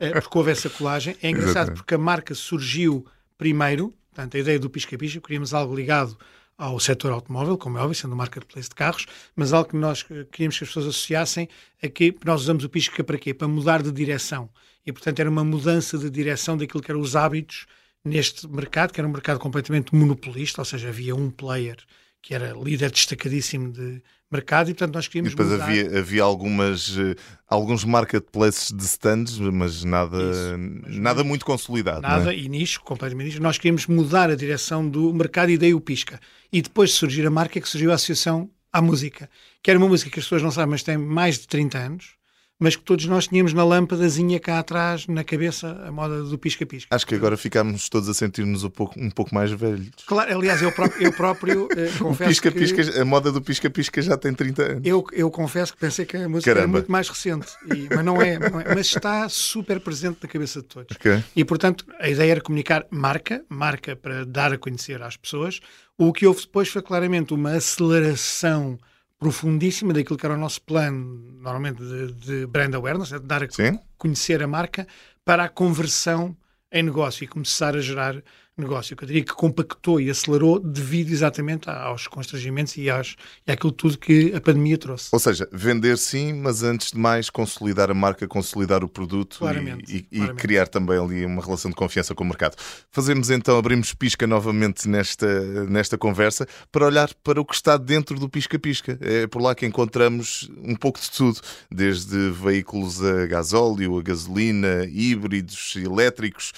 eh, 0.00 0.20
porque 0.20 0.38
houve 0.38 0.50
essa 0.50 0.70
colagem. 0.70 1.16
É 1.22 1.28
engraçado 1.28 1.50
Exatamente. 1.50 1.76
porque 1.78 1.94
a 1.94 1.98
marca 1.98 2.34
surgiu 2.34 3.04
primeiro, 3.36 3.92
portanto, 4.10 4.36
a 4.36 4.40
ideia 4.40 4.58
do 4.58 4.70
Pisca 4.70 4.96
Pisca, 4.96 5.20
queríamos 5.20 5.52
algo 5.52 5.74
ligado 5.74 6.16
ao 6.56 6.78
setor 6.78 7.12
automóvel, 7.12 7.58
como 7.58 7.78
é 7.78 7.80
óbvio, 7.80 7.94
sendo 7.94 8.12
um 8.12 8.16
marketplace 8.16 8.68
de 8.68 8.74
carros, 8.74 9.06
mas 9.34 9.52
algo 9.52 9.70
que 9.70 9.76
nós 9.76 10.02
queríamos 10.02 10.58
que 10.58 10.64
as 10.64 10.70
pessoas 10.70 10.86
associassem 10.86 11.48
é 11.80 11.88
que 11.88 12.14
nós 12.24 12.42
usamos 12.42 12.64
o 12.64 12.68
Pisca 12.68 13.02
para 13.02 13.18
quê? 13.18 13.34
Para 13.34 13.48
mudar 13.48 13.82
de 13.82 13.90
direção. 13.90 14.48
E, 14.84 14.92
portanto, 14.92 15.20
era 15.20 15.30
uma 15.30 15.44
mudança 15.44 15.96
de 15.96 16.10
direção 16.10 16.56
daquilo 16.56 16.82
que 16.82 16.90
eram 16.90 17.00
os 17.00 17.16
hábitos 17.16 17.66
neste 18.04 18.48
mercado, 18.48 18.92
que 18.92 19.00
era 19.00 19.08
um 19.08 19.12
mercado 19.12 19.38
completamente 19.38 19.94
monopolista, 19.94 20.60
ou 20.60 20.64
seja, 20.64 20.88
havia 20.88 21.14
um 21.14 21.30
player 21.30 21.78
que 22.22 22.34
era 22.34 22.52
líder 22.52 22.90
destacadíssimo 22.90 23.72
de 23.72 24.00
mercado 24.30 24.70
e, 24.70 24.74
portanto, 24.74 24.94
nós 24.94 25.08
queríamos 25.08 25.32
e 25.32 25.36
depois 25.36 25.50
mudar... 25.50 25.64
havia, 25.64 25.98
havia 25.98 26.22
algumas, 26.22 26.96
uh, 26.96 27.14
alguns 27.46 27.84
marketplaces 27.84 28.72
de 28.72 28.84
stands, 28.84 29.38
mas 29.38 29.84
nada, 29.84 30.16
Isso, 30.16 30.58
mas 30.84 30.96
nada 30.96 31.24
muito 31.24 31.44
consolidado. 31.44 32.00
Nada, 32.00 32.32
é? 32.32 32.38
e 32.38 32.48
nicho, 32.48 32.80
completamente 32.80 33.26
nicho. 33.26 33.42
Nós 33.42 33.58
queríamos 33.58 33.86
mudar 33.86 34.30
a 34.30 34.36
direção 34.36 34.88
do 34.88 35.12
mercado 35.12 35.50
e 35.50 35.58
daí 35.58 35.74
o 35.74 35.80
Pisca. 35.80 36.18
E 36.50 36.62
depois 36.62 36.90
de 36.90 36.96
surgir 36.96 37.26
a 37.26 37.30
marca, 37.30 37.58
é 37.58 37.62
que 37.62 37.68
surgiu 37.68 37.90
a 37.90 37.94
Associação 37.94 38.48
à 38.72 38.80
Música, 38.80 39.28
que 39.62 39.70
era 39.70 39.78
uma 39.78 39.88
música 39.88 40.10
que 40.10 40.18
as 40.18 40.24
pessoas 40.24 40.42
não 40.42 40.50
sabem, 40.50 40.70
mas 40.70 40.82
tem 40.82 40.96
mais 40.96 41.38
de 41.38 41.48
30 41.48 41.78
anos 41.78 42.21
mas 42.62 42.76
que 42.76 42.82
todos 42.82 43.04
nós 43.06 43.26
tínhamos 43.26 43.52
na 43.52 43.64
lâmpadazinha 43.64 44.38
cá 44.38 44.60
atrás, 44.60 45.08
na 45.08 45.24
cabeça, 45.24 45.82
a 45.84 45.90
moda 45.90 46.22
do 46.22 46.38
pisca-pisca. 46.38 46.94
Acho 46.94 47.04
que 47.04 47.16
agora 47.16 47.36
ficámos 47.36 47.88
todos 47.88 48.08
a 48.08 48.14
sentir-nos 48.14 48.62
um 48.62 48.70
pouco, 48.70 49.00
um 49.00 49.10
pouco 49.10 49.34
mais 49.34 49.50
velhos. 49.50 49.90
Claro, 50.06 50.32
aliás, 50.32 50.62
eu 50.62 50.70
próprio, 50.70 51.02
eu 51.02 51.12
próprio 51.12 51.68
eh, 51.76 51.90
confesso 51.98 52.30
pisca, 52.30 52.52
que... 52.52 52.58
Pisca, 52.60 53.02
a 53.02 53.04
moda 53.04 53.32
do 53.32 53.42
pisca-pisca 53.42 54.00
já 54.00 54.16
tem 54.16 54.32
30 54.32 54.62
anos. 54.62 54.82
Eu, 54.84 55.04
eu 55.12 55.28
confesso 55.28 55.72
que 55.72 55.80
pensei 55.80 56.06
que 56.06 56.16
a 56.16 56.28
música 56.28 56.54
Caramba. 56.54 56.62
era 56.62 56.72
muito 56.72 56.92
mais 56.92 57.08
recente, 57.08 57.48
e, 57.66 57.88
mas, 57.92 58.04
não 58.04 58.22
é, 58.22 58.38
não 58.38 58.60
é, 58.60 58.74
Mas 58.76 58.86
está 58.86 59.28
super 59.28 59.80
presente 59.80 60.18
na 60.22 60.28
cabeça 60.28 60.60
de 60.60 60.68
todos. 60.68 60.96
Okay. 60.96 61.20
E, 61.34 61.44
portanto, 61.44 61.84
a 61.98 62.08
ideia 62.08 62.30
era 62.30 62.40
comunicar 62.40 62.86
marca, 62.90 63.44
marca 63.48 63.96
para 63.96 64.24
dar 64.24 64.52
a 64.52 64.58
conhecer 64.58 65.02
às 65.02 65.16
pessoas. 65.16 65.58
O 65.98 66.12
que 66.12 66.28
houve 66.28 66.42
depois 66.42 66.68
foi 66.68 66.80
claramente 66.80 67.34
uma 67.34 67.54
aceleração 67.54 68.78
profundíssima 69.22 69.92
daquilo 69.92 70.18
que 70.18 70.26
era 70.26 70.34
o 70.34 70.38
nosso 70.38 70.60
plano, 70.62 70.98
normalmente, 71.38 71.80
de, 71.80 72.12
de 72.12 72.46
brand 72.46 72.74
awareness, 72.74 73.12
é 73.12 73.20
de 73.20 73.24
dar 73.24 73.44
a 73.44 73.48
Sim. 73.48 73.78
conhecer 73.96 74.42
a 74.42 74.48
marca 74.48 74.84
para 75.24 75.44
a 75.44 75.48
conversão 75.48 76.36
em 76.72 76.82
negócio 76.82 77.22
e 77.22 77.28
começar 77.28 77.76
a 77.76 77.80
gerar 77.80 78.20
negócio, 78.56 78.94
que 78.94 79.04
eu 79.04 79.06
diria 79.06 79.24
que 79.24 79.32
compactou 79.32 80.00
e 80.00 80.10
acelerou 80.10 80.60
devido 80.60 81.10
exatamente 81.10 81.70
aos 81.70 82.06
constrangimentos 82.06 82.76
e, 82.76 82.90
aos, 82.90 83.16
e 83.46 83.52
àquilo 83.52 83.72
tudo 83.72 83.96
que 83.96 84.34
a 84.34 84.40
pandemia 84.40 84.76
trouxe. 84.76 85.08
Ou 85.12 85.18
seja, 85.18 85.48
vender 85.50 85.96
sim, 85.96 86.34
mas 86.34 86.62
antes 86.62 86.92
de 86.92 86.98
mais 86.98 87.30
consolidar 87.30 87.90
a 87.90 87.94
marca, 87.94 88.28
consolidar 88.28 88.84
o 88.84 88.88
produto 88.88 89.38
claramente, 89.38 90.06
e, 90.10 90.18
e, 90.18 90.22
e 90.22 90.34
criar 90.34 90.68
também 90.68 90.98
ali 90.98 91.24
uma 91.24 91.42
relação 91.42 91.70
de 91.70 91.76
confiança 91.76 92.14
com 92.14 92.24
o 92.24 92.26
mercado. 92.26 92.56
Fazemos 92.90 93.30
então, 93.30 93.56
abrimos 93.56 93.94
pisca 93.94 94.26
novamente 94.26 94.86
nesta, 94.86 95.64
nesta 95.64 95.96
conversa 95.96 96.46
para 96.70 96.86
olhar 96.86 97.12
para 97.24 97.40
o 97.40 97.44
que 97.44 97.54
está 97.54 97.78
dentro 97.78 98.18
do 98.20 98.28
pisca-pisca. 98.28 98.98
É 99.00 99.26
por 99.26 99.40
lá 99.40 99.54
que 99.54 99.64
encontramos 99.64 100.50
um 100.62 100.76
pouco 100.76 101.00
de 101.00 101.10
tudo, 101.10 101.40
desde 101.70 102.30
veículos 102.30 103.02
a 103.02 103.26
gasóleo, 103.26 103.98
a 103.98 104.02
gasolina, 104.02 104.86
híbridos, 104.90 105.74
elétricos, 105.76 106.52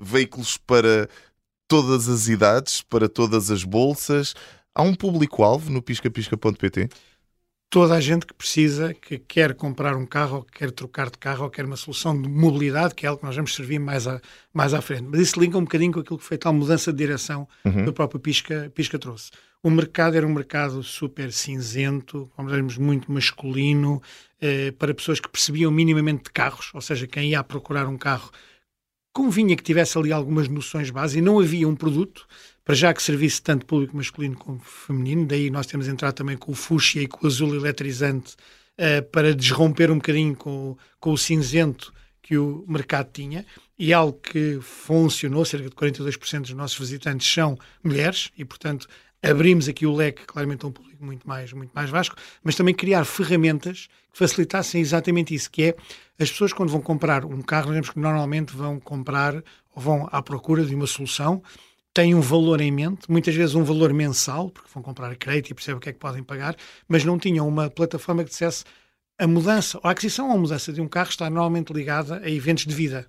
veículos 0.00 0.58
para 0.58 0.97
todas 1.68 2.08
as 2.08 2.28
idades, 2.28 2.80
para 2.80 3.08
todas 3.08 3.50
as 3.50 3.62
bolsas. 3.62 4.34
Há 4.74 4.82
um 4.82 4.94
público-alvo 4.94 5.70
no 5.70 5.82
piscapisca.pt? 5.82 6.88
Toda 7.70 7.94
a 7.94 8.00
gente 8.00 8.24
que 8.24 8.32
precisa, 8.32 8.94
que 8.94 9.18
quer 9.18 9.54
comprar 9.54 9.94
um 9.94 10.06
carro, 10.06 10.36
ou 10.38 10.42
quer 10.42 10.70
trocar 10.70 11.10
de 11.10 11.18
carro, 11.18 11.44
ou 11.44 11.50
quer 11.50 11.66
uma 11.66 11.76
solução 11.76 12.18
de 12.20 12.26
mobilidade, 12.26 12.94
que 12.94 13.04
é 13.04 13.10
algo 13.10 13.20
que 13.20 13.26
nós 13.26 13.36
vamos 13.36 13.54
servir 13.54 13.78
mais, 13.78 14.06
a, 14.06 14.18
mais 14.54 14.72
à 14.72 14.80
frente. 14.80 15.02
Mas 15.02 15.20
isso 15.20 15.38
liga 15.38 15.58
um 15.58 15.64
bocadinho 15.64 15.92
com 15.92 16.00
aquilo 16.00 16.18
que 16.18 16.24
foi 16.24 16.38
tal 16.38 16.54
mudança 16.54 16.90
de 16.90 16.96
direção 16.96 17.46
uhum. 17.66 17.84
que 17.84 17.90
o 17.90 17.92
próprio 17.92 18.18
Pisca, 18.18 18.72
Pisca 18.74 18.98
trouxe. 18.98 19.30
O 19.62 19.68
mercado 19.68 20.16
era 20.16 20.26
um 20.26 20.32
mercado 20.32 20.82
super 20.82 21.30
cinzento, 21.30 22.30
vamos 22.36 22.52
dizer, 22.52 22.80
muito 22.80 23.12
masculino, 23.12 24.00
eh, 24.40 24.70
para 24.78 24.94
pessoas 24.94 25.20
que 25.20 25.28
percebiam 25.28 25.70
minimamente 25.70 26.24
de 26.24 26.30
carros, 26.30 26.70
ou 26.72 26.80
seja, 26.80 27.06
quem 27.06 27.30
ia 27.30 27.42
procurar 27.42 27.86
um 27.86 27.98
carro 27.98 28.30
convinha 29.18 29.56
que 29.56 29.64
tivesse 29.64 29.98
ali 29.98 30.12
algumas 30.12 30.46
noções 30.46 30.90
básicas 30.90 31.18
e 31.18 31.20
não 31.20 31.40
havia 31.40 31.66
um 31.66 31.74
produto 31.74 32.24
para 32.64 32.76
já 32.76 32.94
que 32.94 33.02
servisse 33.02 33.42
tanto 33.42 33.66
público 33.66 33.96
masculino 33.96 34.36
como 34.36 34.60
feminino, 34.60 35.26
daí 35.26 35.50
nós 35.50 35.66
temos 35.66 35.88
entrado 35.88 36.14
também 36.14 36.36
com 36.36 36.52
o 36.52 36.54
fucsia 36.54 37.02
e 37.02 37.08
com 37.08 37.24
o 37.24 37.26
azul 37.26 37.52
eletrizante 37.52 38.36
uh, 38.78 39.02
para 39.10 39.34
desromper 39.34 39.90
um 39.90 39.96
bocadinho 39.96 40.36
com, 40.36 40.76
com 41.00 41.10
o 41.10 41.18
cinzento 41.18 41.92
que 42.22 42.38
o 42.38 42.64
mercado 42.68 43.08
tinha 43.12 43.44
e 43.76 43.92
algo 43.92 44.20
que 44.20 44.60
funcionou, 44.60 45.44
cerca 45.44 45.68
de 45.68 45.74
42% 45.74 46.42
dos 46.42 46.52
nossos 46.52 46.78
visitantes 46.78 47.26
são 47.26 47.58
mulheres 47.82 48.30
e, 48.38 48.44
portanto, 48.44 48.86
abrimos 49.22 49.68
aqui 49.68 49.86
o 49.86 49.94
leque 49.94 50.24
claramente 50.26 50.64
a 50.64 50.68
um 50.68 50.72
público 50.72 51.04
muito 51.04 51.26
mais, 51.26 51.52
muito 51.52 51.72
mais 51.72 51.90
vasco, 51.90 52.16
mas 52.42 52.54
também 52.54 52.74
criar 52.74 53.04
ferramentas 53.04 53.88
que 54.12 54.18
facilitassem 54.18 54.80
exatamente 54.80 55.34
isso, 55.34 55.50
que 55.50 55.64
é 55.64 55.76
as 56.18 56.30
pessoas 56.30 56.52
quando 56.52 56.70
vão 56.70 56.80
comprar 56.80 57.24
um 57.24 57.42
carro, 57.42 57.66
lembramos 57.66 57.90
que 57.90 57.98
normalmente 57.98 58.56
vão 58.56 58.80
comprar 58.80 59.34
ou 59.74 59.82
vão 59.82 60.08
à 60.10 60.22
procura 60.22 60.64
de 60.64 60.74
uma 60.74 60.86
solução 60.86 61.42
têm 61.98 62.14
um 62.14 62.20
valor 62.20 62.60
em 62.60 62.70
mente, 62.70 63.10
muitas 63.10 63.34
vezes 63.34 63.56
um 63.56 63.64
valor 63.64 63.92
mensal, 63.92 64.50
porque 64.50 64.68
vão 64.72 64.80
comprar 64.80 65.16
crédito 65.16 65.50
e 65.50 65.54
percebem 65.54 65.78
o 65.78 65.80
que 65.80 65.88
é 65.88 65.92
que 65.92 65.98
podem 65.98 66.22
pagar, 66.22 66.54
mas 66.86 67.04
não 67.04 67.18
tinham 67.18 67.48
uma 67.48 67.68
plataforma 67.68 68.22
que 68.22 68.30
dissesse 68.30 68.64
a 69.18 69.26
mudança, 69.26 69.78
ou 69.78 69.88
a 69.88 69.90
aquisição 69.90 70.28
ou 70.28 70.36
a 70.36 70.38
mudança 70.38 70.72
de 70.72 70.80
um 70.80 70.86
carro 70.86 71.10
está 71.10 71.28
normalmente 71.28 71.72
ligada 71.72 72.20
a 72.22 72.30
eventos 72.30 72.66
de 72.66 72.74
vida. 72.74 73.08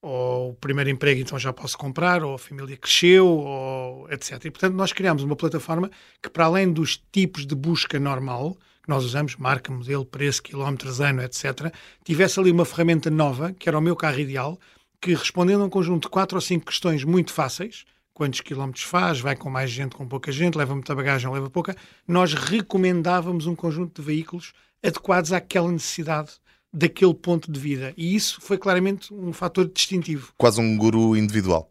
Ou 0.00 0.50
o 0.50 0.54
primeiro 0.54 0.90
emprego, 0.90 1.20
então 1.20 1.38
já 1.38 1.52
posso 1.52 1.76
comprar, 1.76 2.22
ou 2.22 2.34
a 2.34 2.38
família 2.38 2.76
cresceu, 2.76 3.26
ou 3.26 4.10
etc. 4.10 4.44
E 4.44 4.50
portanto, 4.50 4.74
nós 4.74 4.92
criámos 4.92 5.22
uma 5.22 5.34
plataforma 5.34 5.90
que, 6.22 6.30
para 6.30 6.44
além 6.44 6.72
dos 6.72 7.02
tipos 7.10 7.44
de 7.44 7.54
busca 7.54 7.98
normal 7.98 8.56
que 8.82 8.88
nós 8.88 9.04
usamos, 9.04 9.36
marca, 9.36 9.72
modelo, 9.72 10.04
preço, 10.04 10.42
quilómetros, 10.42 11.00
ano, 11.00 11.22
etc., 11.22 11.72
tivesse 12.04 12.40
ali 12.40 12.50
uma 12.50 12.64
ferramenta 12.64 13.10
nova, 13.10 13.52
que 13.52 13.68
era 13.68 13.78
o 13.78 13.82
meu 13.82 13.96
carro 13.96 14.20
ideal, 14.20 14.58
que 15.00 15.14
respondendo 15.14 15.62
a 15.62 15.66
um 15.66 15.70
conjunto 15.70 16.04
de 16.04 16.08
quatro 16.08 16.36
ou 16.36 16.40
cinco 16.40 16.66
questões 16.66 17.04
muito 17.04 17.32
fáceis, 17.32 17.84
quantos 18.14 18.40
quilómetros 18.40 18.84
faz, 18.84 19.20
vai 19.20 19.36
com 19.36 19.48
mais 19.48 19.70
gente, 19.70 19.94
com 19.94 20.06
pouca 20.06 20.32
gente, 20.32 20.56
leva 20.56 20.74
muita 20.74 20.94
bagagem, 20.94 21.30
leva 21.30 21.48
pouca, 21.48 21.76
nós 22.06 22.34
recomendávamos 22.34 23.46
um 23.46 23.54
conjunto 23.54 24.00
de 24.00 24.06
veículos 24.06 24.52
adequados 24.82 25.32
àquela 25.32 25.70
necessidade 25.70 26.32
daquele 26.72 27.14
ponto 27.14 27.50
de 27.50 27.58
vida. 27.58 27.94
E 27.96 28.14
isso 28.14 28.40
foi 28.40 28.58
claramente 28.58 29.12
um 29.12 29.32
fator 29.32 29.68
distintivo. 29.68 30.32
Quase 30.36 30.60
um 30.60 30.76
guru 30.76 31.16
individual. 31.16 31.70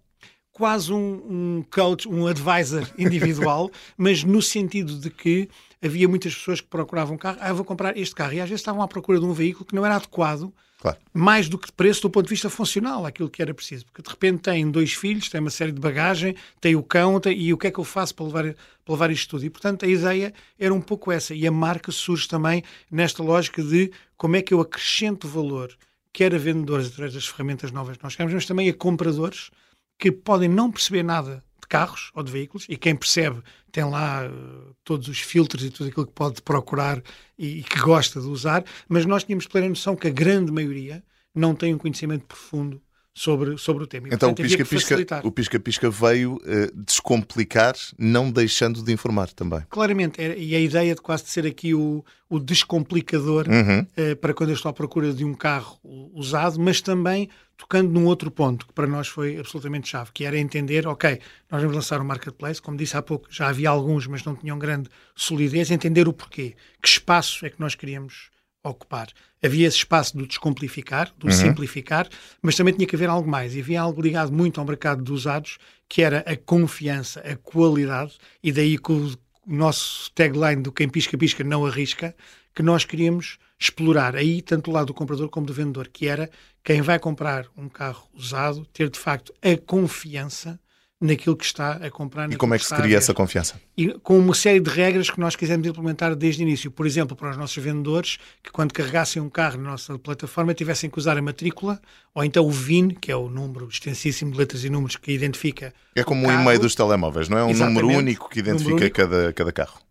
Quase 0.51 0.91
um, 0.91 0.97
um 0.97 1.65
coach, 1.69 2.07
um 2.07 2.25
advisor 2.25 2.87
individual, 2.97 3.69
mas 3.95 4.23
no 4.23 4.41
sentido 4.41 4.99
de 4.99 5.09
que 5.09 5.47
havia 5.83 6.07
muitas 6.07 6.33
pessoas 6.33 6.59
que 6.59 6.67
procuravam 6.67 7.15
um 7.15 7.17
carro, 7.17 7.37
ah, 7.39 7.53
vou 7.53 7.63
comprar 7.63 7.95
este 7.95 8.15
carro, 8.15 8.33
e 8.33 8.41
às 8.41 8.49
vezes 8.49 8.61
estavam 8.61 8.81
à 8.81 8.87
procura 8.87 9.19
de 9.19 9.25
um 9.25 9.33
veículo 9.33 9.65
que 9.65 9.75
não 9.75 9.85
era 9.85 9.95
adequado 9.95 10.51
Claro. 10.79 10.97
mais 11.11 11.49
do 11.49 11.57
que 11.57 11.65
de 11.65 11.71
preço 11.73 12.03
do 12.03 12.09
ponto 12.09 12.25
de 12.25 12.29
vista 12.29 12.51
funcional, 12.51 13.03
aquilo 13.03 13.29
que 13.29 13.41
era 13.41 13.51
preciso. 13.51 13.85
Porque 13.85 14.03
de 14.03 14.09
repente 14.09 14.41
tem 14.43 14.69
dois 14.69 14.93
filhos, 14.93 15.27
tem 15.27 15.41
uma 15.41 15.49
série 15.49 15.71
de 15.71 15.81
bagagem, 15.81 16.35
tem 16.61 16.75
o 16.75 16.83
cão, 16.83 17.19
tem, 17.19 17.35
e 17.35 17.51
o 17.51 17.57
que 17.57 17.67
é 17.67 17.71
que 17.71 17.79
eu 17.79 17.83
faço 17.83 18.13
para 18.13 18.25
levar, 18.25 18.43
para 18.85 18.93
levar 18.93 19.11
isto 19.11 19.31
tudo? 19.31 19.43
E 19.43 19.49
portanto 19.49 19.85
a 19.85 19.87
ideia 19.87 20.31
era 20.59 20.71
um 20.73 20.81
pouco 20.81 21.11
essa. 21.11 21.33
E 21.33 21.47
a 21.47 21.51
marca 21.51 21.91
surge 21.91 22.27
também 22.27 22.63
nesta 22.91 23.23
lógica 23.23 23.63
de 23.63 23.91
como 24.15 24.35
é 24.35 24.41
que 24.41 24.53
eu 24.53 24.61
acrescento 24.61 25.27
valor, 25.27 25.75
quer 26.13 26.35
a 26.35 26.37
vendedores 26.37 26.87
através 26.87 27.13
das 27.13 27.27
ferramentas 27.27 27.71
novas 27.71 27.97
que 27.97 28.03
nós 28.03 28.15
temos, 28.15 28.33
mas 28.33 28.45
também 28.45 28.69
a 28.69 28.73
compradores 28.73 29.49
que 29.97 30.11
podem 30.11 30.47
não 30.47 30.71
perceber 30.71 31.01
nada 31.01 31.43
de 31.67 31.69
carros 31.69 32.11
ou 32.15 32.23
de 32.23 32.31
veículos, 32.31 32.65
e 32.69 32.77
quem 32.77 32.95
percebe 32.95 33.43
tem 33.71 33.83
lá 33.83 34.25
uh, 34.25 34.75
todos 34.83 35.07
os 35.09 35.19
filtros 35.19 35.63
e 35.65 35.69
tudo 35.69 35.89
aquilo 35.89 36.07
que 36.07 36.13
pode 36.13 36.41
procurar 36.41 37.03
e, 37.37 37.59
e, 37.59 37.63
que 37.63 37.79
gosta 37.79 38.21
de 38.21 38.27
usar, 38.27 38.63
mas 38.87 39.05
nós 39.05 39.23
tínhamos 39.25 39.45
plena 39.45 39.67
noção 39.67 39.95
que 39.95 40.07
a 40.07 40.11
grande 40.11 40.51
maioria 40.51 41.03
não 41.35 41.53
tem 41.53 41.75
um 41.75 41.77
conhecimento 41.77 42.25
profundo 42.25 42.81
sobre, 43.17 43.57
sobre 43.57 43.83
o 43.83 43.87
tema. 43.87 44.07
E, 44.07 44.13
então 44.13 44.33
portanto, 44.33 45.25
o 45.25 45.31
pisca-pisca 45.31 45.89
veio 45.89 46.35
uh, 46.35 46.83
descomplicar, 46.83 47.73
não 47.97 48.29
deixando 48.29 48.83
de 48.83 48.93
informar 48.93 49.33
também. 49.33 49.61
Claramente, 49.69 50.21
e 50.21 50.55
a 50.55 50.59
ideia 50.59 50.93
de 50.93 51.01
quase 51.01 51.23
de 51.23 51.31
ser 51.31 51.45
aqui 51.47 51.73
o, 51.73 52.05
o 52.29 52.39
descomplicador 52.39 53.47
uhum. 53.49 53.79
uh, 53.81 54.15
para 54.17 54.35
quando 54.35 54.51
eu 54.51 54.55
estou 54.55 54.69
à 54.69 54.73
procura 54.73 55.11
de 55.11 55.25
um 55.25 55.33
carro 55.33 55.79
usado, 56.13 56.59
mas 56.59 56.79
também 56.79 57.27
tocando 57.57 57.89
num 57.91 58.05
outro 58.05 58.29
ponto 58.29 58.67
que 58.67 58.73
para 58.73 58.85
nós 58.85 59.07
foi 59.07 59.39
absolutamente 59.39 59.89
chave, 59.89 60.11
que 60.13 60.23
era 60.23 60.37
entender, 60.37 60.85
ok, 60.87 61.19
nós 61.49 61.59
vamos 61.59 61.75
lançar 61.75 61.99
um 61.99 62.05
marketplace, 62.05 62.61
como 62.61 62.77
disse 62.77 62.95
há 62.95 63.01
pouco, 63.01 63.27
já 63.31 63.47
havia 63.47 63.69
alguns, 63.69 64.05
mas 64.05 64.23
não 64.23 64.35
tinham 64.35 64.59
grande 64.59 64.89
solidez, 65.15 65.71
entender 65.71 66.07
o 66.07 66.13
porquê, 66.13 66.55
que 66.79 66.87
espaço 66.87 67.47
é 67.47 67.49
que 67.49 67.59
nós 67.59 67.73
queríamos 67.73 68.29
ocupar. 68.63 69.07
Havia 69.43 69.67
esse 69.67 69.77
espaço 69.77 70.17
do 70.17 70.25
descomplificar, 70.25 71.11
do 71.17 71.27
uhum. 71.27 71.33
simplificar, 71.33 72.07
mas 72.41 72.55
também 72.55 72.73
tinha 72.73 72.87
que 72.87 72.95
haver 72.95 73.09
algo 73.09 73.29
mais. 73.29 73.55
E 73.55 73.59
havia 73.59 73.81
algo 73.81 74.01
ligado 74.01 74.31
muito 74.31 74.59
ao 74.59 74.65
mercado 74.65 75.03
dos 75.03 75.21
usados, 75.21 75.57
que 75.87 76.01
era 76.01 76.19
a 76.19 76.35
confiança, 76.35 77.19
a 77.21 77.35
qualidade, 77.35 78.17
e 78.41 78.51
daí 78.51 78.77
que 78.77 78.91
o 78.91 79.11
nosso 79.45 80.11
tagline 80.11 80.61
do 80.61 80.71
quem 80.71 80.89
pisca-pisca 80.89 81.43
não 81.43 81.65
arrisca, 81.65 82.15
que 82.53 82.63
nós 82.63 82.83
queríamos 82.83 83.37
explorar 83.59 84.15
aí 84.15 84.41
tanto 84.41 84.65
do 84.65 84.71
lado 84.71 84.87
do 84.87 84.93
comprador 84.93 85.29
como 85.29 85.45
do 85.45 85.53
vendedor, 85.53 85.87
que 85.87 86.07
era 86.07 86.29
quem 86.63 86.81
vai 86.81 86.99
comprar 86.99 87.47
um 87.55 87.69
carro 87.69 88.07
usado 88.13 88.65
ter 88.65 88.89
de 88.89 88.99
facto 88.99 89.33
a 89.41 89.55
confiança 89.57 90.59
naquilo 90.99 91.35
que 91.35 91.45
está 91.45 91.73
a 91.73 91.91
comprar. 91.91 92.31
E 92.31 92.35
como 92.35 92.53
é 92.53 92.57
que, 92.57 92.63
que 92.63 92.69
se 92.69 92.75
cria 92.75 92.97
essa 92.97 93.13
confiança? 93.13 93.59
E 93.77 93.93
com 93.99 94.17
uma 94.17 94.33
série 94.33 94.59
de 94.59 94.69
regras 94.69 95.09
que 95.09 95.19
nós 95.19 95.35
quisemos 95.35 95.67
implementar 95.67 96.15
desde 96.15 96.41
o 96.41 96.43
início. 96.43 96.71
Por 96.71 96.87
exemplo, 96.87 97.15
para 97.15 97.29
os 97.29 97.37
nossos 97.37 97.63
vendedores, 97.63 98.17
que 98.41 98.51
quando 98.51 98.73
carregassem 98.73 99.21
um 99.21 99.29
carro 99.29 99.57
na 99.57 99.71
nossa 99.71 99.97
plataforma 99.99 100.53
tivessem 100.53 100.89
que 100.89 100.97
usar 100.97 101.17
a 101.17 101.21
matrícula 101.21 101.79
ou 102.13 102.23
então 102.23 102.45
o 102.45 102.51
VIN, 102.51 102.89
que 102.89 103.11
é 103.11 103.15
o 103.15 103.29
número 103.29 103.67
extensíssimo 103.67 104.31
de 104.31 104.37
letras 104.37 104.63
e 104.63 104.69
números 104.69 104.95
que 104.95 105.11
identifica. 105.11 105.73
É 105.95 106.03
como 106.03 106.25
o, 106.25 106.29
o 106.29 106.31
e-mail 106.31 106.59
dos 106.59 106.73
telemóveis, 106.73 107.29
não 107.29 107.37
é? 107.37 107.43
Um 107.43 107.51
Exatamente. 107.51 107.81
número 107.81 107.99
único 107.99 108.29
que 108.29 108.39
identifica 108.39 108.75
único. 108.75 108.95
Cada, 108.95 109.33
cada 109.33 109.51
carro 109.51 109.86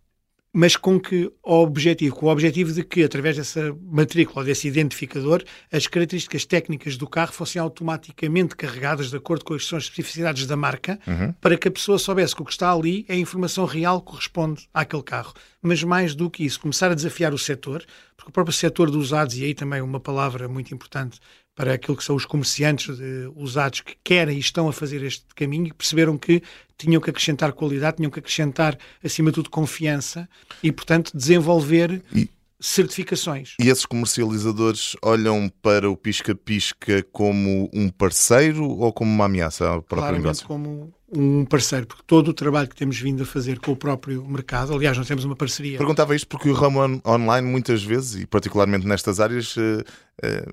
mas 0.58 0.74
com 0.74 0.98
que 0.98 1.30
objetivo? 1.42 2.16
Com 2.16 2.26
o 2.26 2.28
objetivo 2.30 2.72
de 2.72 2.82
que, 2.82 3.04
através 3.04 3.36
dessa 3.36 3.76
matrícula, 3.82 4.42
desse 4.42 4.66
identificador, 4.66 5.44
as 5.70 5.86
características 5.86 6.46
técnicas 6.46 6.96
do 6.96 7.06
carro 7.06 7.30
fossem 7.30 7.60
automaticamente 7.60 8.56
carregadas 8.56 9.10
de 9.10 9.18
acordo 9.18 9.44
com 9.44 9.52
as 9.52 9.70
especificidades 9.70 10.46
da 10.46 10.56
marca, 10.56 10.98
uhum. 11.06 11.34
para 11.42 11.58
que 11.58 11.68
a 11.68 11.70
pessoa 11.70 11.98
soubesse 11.98 12.34
que 12.34 12.40
o 12.40 12.44
que 12.46 12.52
está 12.52 12.72
ali 12.72 13.04
é 13.06 13.12
a 13.12 13.18
informação 13.18 13.66
real 13.66 14.00
que 14.00 14.12
corresponde 14.12 14.66
àquele 14.72 15.02
carro. 15.02 15.34
Mas 15.60 15.84
mais 15.84 16.14
do 16.14 16.30
que 16.30 16.42
isso, 16.42 16.58
começar 16.58 16.90
a 16.90 16.94
desafiar 16.94 17.34
o 17.34 17.38
setor, 17.38 17.84
porque 18.16 18.30
o 18.30 18.32
próprio 18.32 18.54
setor 18.54 18.90
dos 18.90 19.08
usados, 19.08 19.36
e 19.36 19.44
aí 19.44 19.52
também 19.52 19.82
uma 19.82 20.00
palavra 20.00 20.48
muito 20.48 20.72
importante 20.72 21.20
para 21.56 21.72
aquilo 21.72 21.96
que 21.96 22.04
são 22.04 22.14
os 22.14 22.26
comerciantes 22.26 22.98
de, 22.98 23.32
usados 23.34 23.80
que 23.80 23.96
querem 24.04 24.36
e 24.36 24.40
estão 24.40 24.68
a 24.68 24.72
fazer 24.72 25.02
este 25.02 25.24
caminho 25.34 25.68
e 25.68 25.72
perceberam 25.72 26.18
que 26.18 26.42
tinham 26.76 27.00
que 27.00 27.08
acrescentar 27.08 27.52
qualidade, 27.52 27.96
tinham 27.96 28.10
que 28.10 28.18
acrescentar, 28.18 28.78
acima 29.02 29.30
de 29.30 29.36
tudo, 29.36 29.48
confiança 29.48 30.28
e, 30.62 30.70
portanto, 30.70 31.16
desenvolver 31.16 32.02
e, 32.14 32.28
certificações. 32.60 33.54
E 33.58 33.68
esses 33.68 33.86
comercializadores 33.86 34.96
olham 35.02 35.50
para 35.62 35.90
o 35.90 35.96
Pisca-Pisca 35.96 37.02
como 37.10 37.70
um 37.72 37.88
parceiro 37.88 38.68
ou 38.68 38.92
como 38.92 39.10
uma 39.10 39.24
ameaça 39.24 39.66
ao 39.66 39.82
próprio 39.82 40.20
Claramente 40.20 40.22
negócio? 40.24 40.46
como 40.46 40.92
um 41.10 41.44
parceiro, 41.44 41.86
porque 41.86 42.02
todo 42.06 42.28
o 42.28 42.34
trabalho 42.34 42.68
que 42.68 42.76
temos 42.76 42.98
vindo 42.98 43.22
a 43.22 43.26
fazer 43.26 43.60
com 43.60 43.72
o 43.72 43.76
próprio 43.76 44.26
mercado, 44.26 44.74
aliás, 44.74 44.98
nós 44.98 45.06
temos 45.06 45.24
uma 45.24 45.36
parceria. 45.36 45.78
Perguntava 45.78 46.14
isto 46.14 46.26
porque 46.26 46.50
o 46.50 46.52
ramo 46.52 47.00
online, 47.06 47.48
muitas 47.48 47.82
vezes, 47.82 48.22
e 48.22 48.26
particularmente 48.26 48.86
nestas 48.86 49.20
áreas, 49.20 49.54
eh, 49.56 49.84
eh, 50.22 50.46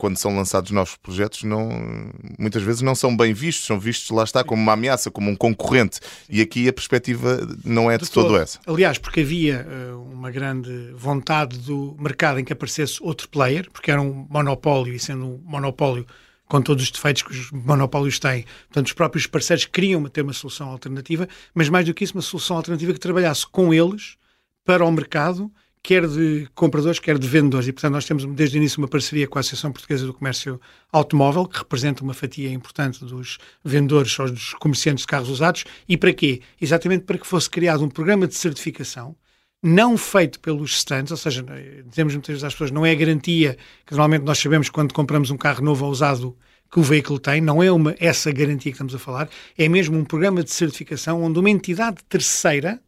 quando 0.00 0.16
são 0.16 0.34
lançados 0.34 0.70
novos 0.70 0.96
projetos, 0.96 1.42
não, 1.42 1.68
muitas 2.38 2.62
vezes 2.62 2.80
não 2.80 2.94
são 2.94 3.14
bem 3.14 3.34
vistos, 3.34 3.66
são 3.66 3.78
vistos, 3.78 4.08
lá 4.10 4.24
está, 4.24 4.42
como 4.42 4.62
uma 4.62 4.72
ameaça, 4.72 5.10
como 5.10 5.30
um 5.30 5.36
concorrente. 5.36 6.00
E 6.26 6.40
aqui 6.40 6.66
a 6.66 6.72
perspectiva 6.72 7.46
não 7.62 7.90
é 7.90 7.98
de, 7.98 8.04
de 8.04 8.10
todo. 8.10 8.28
todo 8.28 8.38
essa. 8.38 8.58
Aliás, 8.66 8.96
porque 8.96 9.20
havia 9.20 9.66
uh, 9.68 10.02
uma 10.10 10.30
grande 10.30 10.90
vontade 10.94 11.58
do 11.58 11.94
mercado 12.00 12.40
em 12.40 12.44
que 12.44 12.52
aparecesse 12.52 12.98
outro 13.02 13.28
player, 13.28 13.70
porque 13.70 13.90
era 13.90 14.00
um 14.00 14.26
monopólio, 14.30 14.94
e 14.94 14.98
sendo 14.98 15.26
um 15.26 15.40
monopólio 15.44 16.06
com 16.46 16.62
todos 16.62 16.82
os 16.84 16.90
defeitos 16.90 17.22
que 17.22 17.32
os 17.32 17.50
monopólios 17.52 18.18
têm. 18.18 18.46
Portanto, 18.68 18.86
os 18.86 18.92
próprios 18.94 19.26
parceiros 19.26 19.66
queriam 19.66 20.02
ter 20.04 20.22
uma 20.22 20.32
solução 20.32 20.70
alternativa, 20.70 21.28
mas 21.54 21.68
mais 21.68 21.84
do 21.84 21.92
que 21.92 22.04
isso, 22.04 22.14
uma 22.14 22.22
solução 22.22 22.56
alternativa 22.56 22.94
que 22.94 22.98
trabalhasse 22.98 23.46
com 23.46 23.74
eles 23.74 24.16
para 24.64 24.82
o 24.82 24.90
mercado 24.90 25.52
quer 25.82 26.06
de 26.06 26.48
compradores, 26.54 26.98
quer 26.98 27.18
de 27.18 27.26
vendedores. 27.26 27.68
E, 27.68 27.72
portanto, 27.72 27.92
nós 27.92 28.04
temos 28.04 28.24
desde 28.26 28.56
o 28.56 28.58
início 28.58 28.78
uma 28.78 28.88
parceria 28.88 29.26
com 29.26 29.38
a 29.38 29.40
Associação 29.40 29.72
Portuguesa 29.72 30.06
do 30.06 30.14
Comércio 30.14 30.60
Automóvel, 30.92 31.46
que 31.46 31.58
representa 31.58 32.02
uma 32.02 32.14
fatia 32.14 32.50
importante 32.52 33.04
dos 33.04 33.38
vendedores 33.64 34.18
ou 34.18 34.30
dos 34.30 34.54
comerciantes 34.54 35.02
de 35.02 35.08
carros 35.08 35.28
usados. 35.28 35.64
E 35.88 35.96
para 35.96 36.12
quê? 36.12 36.42
Exatamente 36.60 37.04
para 37.04 37.18
que 37.18 37.26
fosse 37.26 37.48
criado 37.48 37.84
um 37.84 37.88
programa 37.88 38.26
de 38.26 38.34
certificação 38.34 39.16
não 39.62 39.96
feito 39.96 40.40
pelos 40.40 40.72
stands, 40.76 41.10
ou 41.10 41.16
seja, 41.16 41.44
dizemos 41.86 42.14
muitas 42.14 42.28
vezes 42.28 42.44
às 42.44 42.54
pessoas, 42.54 42.70
não 42.70 42.86
é 42.86 42.92
a 42.92 42.94
garantia 42.94 43.58
que 43.84 43.92
normalmente 43.92 44.24
nós 44.24 44.38
sabemos 44.38 44.70
quando 44.70 44.94
compramos 44.94 45.30
um 45.30 45.36
carro 45.36 45.62
novo 45.62 45.84
ou 45.84 45.90
usado 45.90 46.36
que 46.72 46.78
o 46.78 46.82
veículo 46.82 47.18
tem, 47.18 47.40
não 47.40 47.62
é 47.62 47.70
uma, 47.70 47.94
essa 47.98 48.30
garantia 48.32 48.70
que 48.70 48.76
estamos 48.76 48.94
a 48.94 48.98
falar, 48.98 49.28
é 49.58 49.68
mesmo 49.68 49.98
um 49.98 50.04
programa 50.04 50.42
de 50.42 50.50
certificação 50.50 51.22
onde 51.22 51.38
uma 51.38 51.50
entidade 51.50 51.98
terceira 52.08 52.80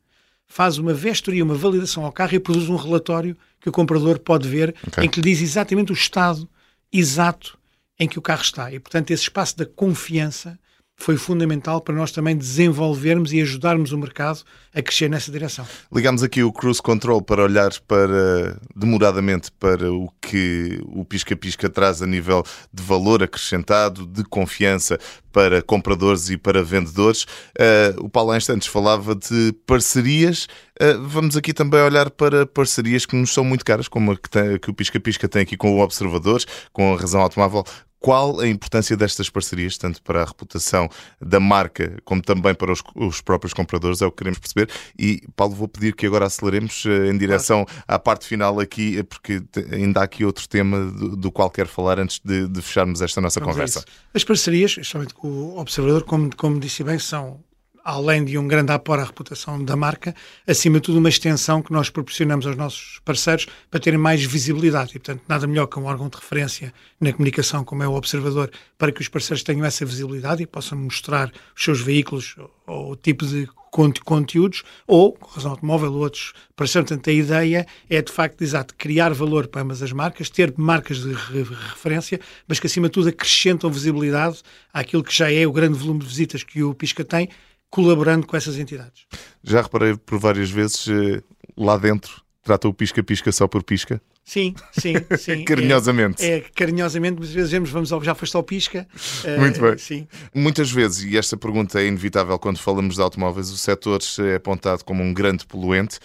faz 0.53 0.77
uma 0.77 0.93
vestoria, 0.93 1.43
uma 1.43 1.55
validação 1.55 2.05
ao 2.05 2.13
carro 2.13 2.35
e 2.35 2.39
produz 2.39 2.69
um 2.69 2.77
relatório 2.77 3.35
que 3.59 3.71
o 3.71 3.73
comprador 3.73 4.19
pode 4.19 4.47
ver, 4.47 4.75
okay. 4.87 5.05
em 5.05 5.09
que 5.09 5.19
lhe 5.19 5.31
diz 5.31 5.41
exatamente 5.41 5.91
o 5.91 5.95
estado 5.95 6.47
exato 6.93 7.59
em 7.99 8.07
que 8.07 8.19
o 8.19 8.23
carro 8.23 8.43
está. 8.43 8.71
E, 8.71 8.79
portanto, 8.79 9.11
esse 9.13 9.23
espaço 9.23 9.57
da 9.57 9.65
confiança 9.65 10.59
foi 10.97 11.17
fundamental 11.17 11.81
para 11.81 11.95
nós 11.95 12.13
também 12.13 12.37
desenvolvermos 12.37 13.33
e 13.33 13.41
ajudarmos 13.41 13.93
o 13.93 13.99
mercado 13.99 14.43
a 14.75 14.81
crescer 14.81 15.11
nessa 15.11 15.31
direção. 15.31 15.67
Ligamos 15.93 16.23
aqui 16.23 16.43
o 16.43 16.53
Cruise 16.53 16.81
Control 16.81 17.21
para 17.21 17.43
olhar 17.43 17.71
para, 17.87 18.59
demoradamente 18.75 19.51
para 19.53 19.93
o 19.93 20.09
que 20.21 20.81
o 20.87 21.05
Pisca-Pisca 21.05 21.69
traz 21.69 22.01
a 22.01 22.07
nível 22.07 22.43
de 22.73 22.83
valor 22.83 23.23
acrescentado, 23.23 24.07
de 24.07 24.23
confiança 24.25 24.99
para 25.33 25.61
compradores 25.61 26.31
e 26.31 26.37
para 26.37 26.63
vendedores. 26.63 27.25
Uh, 27.59 28.05
o 28.05 28.09
Paulo 28.09 28.35
instantes 28.37 28.69
falava 28.69 29.15
de 29.15 29.53
parcerias. 29.67 30.47
Uh, 30.81 31.07
vamos 31.07 31.37
aqui 31.37 31.53
também 31.53 31.81
olhar 31.81 32.11
para 32.11 32.47
parcerias 32.47 33.05
que 33.05 33.17
nos 33.17 33.33
são 33.33 33.45
muito 33.45 33.65
caras, 33.65 33.89
como 33.89 34.13
a 34.13 34.17
que, 34.17 34.31
tem, 34.31 34.59
que 34.59 34.71
o 34.71 34.75
Pisca-Pisca 34.75 35.29
tem 35.29 35.43
aqui 35.43 35.57
com 35.57 35.75
o 35.75 35.81
Observadores, 35.81 36.47
com 36.73 36.95
a 36.95 36.99
Razão 36.99 37.21
Automóvel. 37.21 37.65
Qual 38.03 38.41
a 38.41 38.49
importância 38.49 38.97
destas 38.97 39.31
parcerias, 39.31 39.79
tanto 39.79 40.03
para 40.03 40.23
a 40.23 40.25
reputação 40.25 40.89
da 41.21 41.39
marca 41.39 41.97
como 42.05 42.21
também 42.21 42.53
para 42.53 42.73
os, 42.73 42.83
os 42.97 43.21
próprios 43.21 43.55
compradores, 43.55 44.03
é 44.03 44.07
o 44.07 44.11
que 44.11 44.19
queremos 44.19 44.41
perceber. 44.41 44.69
E, 44.99 45.23
Paulo, 45.37 45.55
vou 45.55 45.69
pedir 45.69 45.95
que 45.95 46.05
agora 46.05 46.27
aceleremos 46.27 46.85
eh, 46.85 47.09
em 47.09 47.17
direção 47.17 47.65
à 47.87 47.99
parte 48.01 48.27
final 48.27 48.59
aqui, 48.59 48.99
eh, 48.99 49.03
porque 49.05 49.41
ainda 49.71 50.01
há 50.01 50.03
aqui 50.05 50.25
outro 50.25 50.49
tema 50.49 50.85
do, 50.91 51.17
do 51.17 51.31
qual 51.31 51.49
quero 51.49 51.69
falar 51.69 52.01
antes 52.01 52.21
de, 52.25 52.49
de 52.49 52.61
fecharmos 52.61 53.01
esta 53.01 53.21
nossa 53.21 53.39
Vamos 53.39 53.55
conversa. 53.55 53.85
As 54.13 54.25
parcerias, 54.25 54.73
especialmente 54.73 55.15
com 55.15 55.29
o 55.29 55.59
observador, 55.59 56.03
como, 56.03 56.35
como 56.35 56.59
disse 56.59 56.83
bem, 56.83 56.99
são 56.99 57.41
além 57.85 58.25
de 58.25 58.39
um 58.39 58.47
grande 58.47 58.73
apoio 58.73 59.01
à 59.01 59.05
reputação 59.05 59.63
da 59.65 59.77
marca, 59.77 60.15
acima 60.47 60.79
de 60.79 60.83
tudo 60.83 60.99
uma 60.99 61.09
extensão 61.09 61.63
que 61.63 61.73
nós 61.73 61.91
proporcionamos 61.91 62.47
aos 62.47 62.57
nossos 62.57 63.01
parceiros 63.05 63.47
para 63.71 63.81
terem 63.81 63.99
mais 63.99 64.23
visibilidade. 64.25 64.91
E, 64.91 64.99
portanto, 64.99 65.23
nada 65.29 65.47
melhor 65.47 65.67
que 65.67 65.79
um 65.79 65.85
órgão 65.85 66.09
de 66.09 66.17
referência 66.17 66.73
na 67.01 67.13
comunicação, 67.13 67.65
como 67.65 67.83
é 67.83 67.89
o 67.89 67.95
observador, 67.95 68.51
para 68.79 68.93
que 68.93 69.01
os 69.01 69.09
parceiros 69.09 69.43
tenham 69.43 69.65
essa 69.65 69.85
visibilidade 69.85 70.43
e 70.43 70.47
possam 70.47 70.79
mostrar 70.79 71.33
os 71.57 71.65
seus 71.65 71.81
veículos 71.81 72.37
ou 72.67 72.93
o 72.93 72.97
tipo 72.97 73.27
de 73.27 73.49
conte- 73.73 74.01
conteúdos, 74.03 74.63
ou, 74.87 75.13
com 75.15 75.31
razão 75.31 75.51
automóvel, 75.51 75.93
ou 75.93 76.01
outros 76.01 76.33
parceiros. 76.55 76.89
Portanto, 76.89 77.11
a 77.11 77.13
ideia 77.13 77.67
é, 77.91 78.01
de 78.01 78.13
facto, 78.13 78.43
exato, 78.43 78.75
criar 78.77 79.13
valor 79.13 79.49
para 79.49 79.63
ambas 79.63 79.83
as 79.83 79.93
marcas, 79.93 80.31
ter 80.31 80.55
marcas 80.57 80.99
de 80.99 81.13
re- 81.13 81.43
referência, 81.43 82.21
mas 82.47 82.61
que, 82.61 82.67
acima 82.67 82.87
de 82.87 82.93
tudo, 82.93 83.09
acrescentam 83.09 83.71
visibilidade 83.71 84.43
àquilo 84.73 85.03
que 85.03 85.15
já 85.15 85.33
é 85.33 85.45
o 85.47 85.53
grande 85.53 85.77
volume 85.77 86.01
de 86.01 86.07
visitas 86.07 86.45
que 86.45 86.63
o 86.63 86.73
Pisca 86.73 87.05
tem, 87.05 87.29
colaborando 87.73 88.27
com 88.27 88.37
essas 88.37 88.59
entidades. 88.59 89.07
Já 89.43 89.63
reparei 89.63 89.97
por 89.97 90.19
várias 90.19 90.51
vezes 90.51 90.87
eh, 90.89 91.23
lá 91.57 91.79
dentro, 91.79 92.23
trata 92.45 92.69
o 92.69 92.75
pisca-pisca 92.75 93.33
só 93.33 93.49
por 93.49 93.63
pisca, 93.63 94.01
Sim, 94.25 94.55
sim, 94.73 94.95
sim. 95.19 95.45
carinhosamente. 95.45 96.25
É, 96.25 96.37
é 96.37 96.41
carinhosamente, 96.41 97.15
muitas 97.17 97.35
vezes 97.35 97.51
dizemos, 97.51 97.71
vamos 97.71 97.93
ao, 97.93 98.03
já 98.05 98.15
foste 98.15 98.37
ao 98.37 98.43
Pisca. 98.43 98.87
Eh, 99.25 99.37
Muito 99.37 99.61
bem. 99.61 99.77
Sim. 99.77 100.07
Muitas 100.33 100.71
vezes, 100.71 101.03
e 101.03 101.19
esta 101.19 101.37
pergunta 101.37 101.81
é 101.81 101.87
inevitável 101.87 102.39
quando 102.39 102.59
falamos 102.59 102.95
de 102.95 103.03
automóveis, 103.03 103.51
o 103.51 103.57
setor 103.57 104.01
é 104.21 104.37
apontado 104.37 104.85
como 104.85 105.03
um 105.03 105.13
grande 105.13 105.45
poluente. 105.45 105.99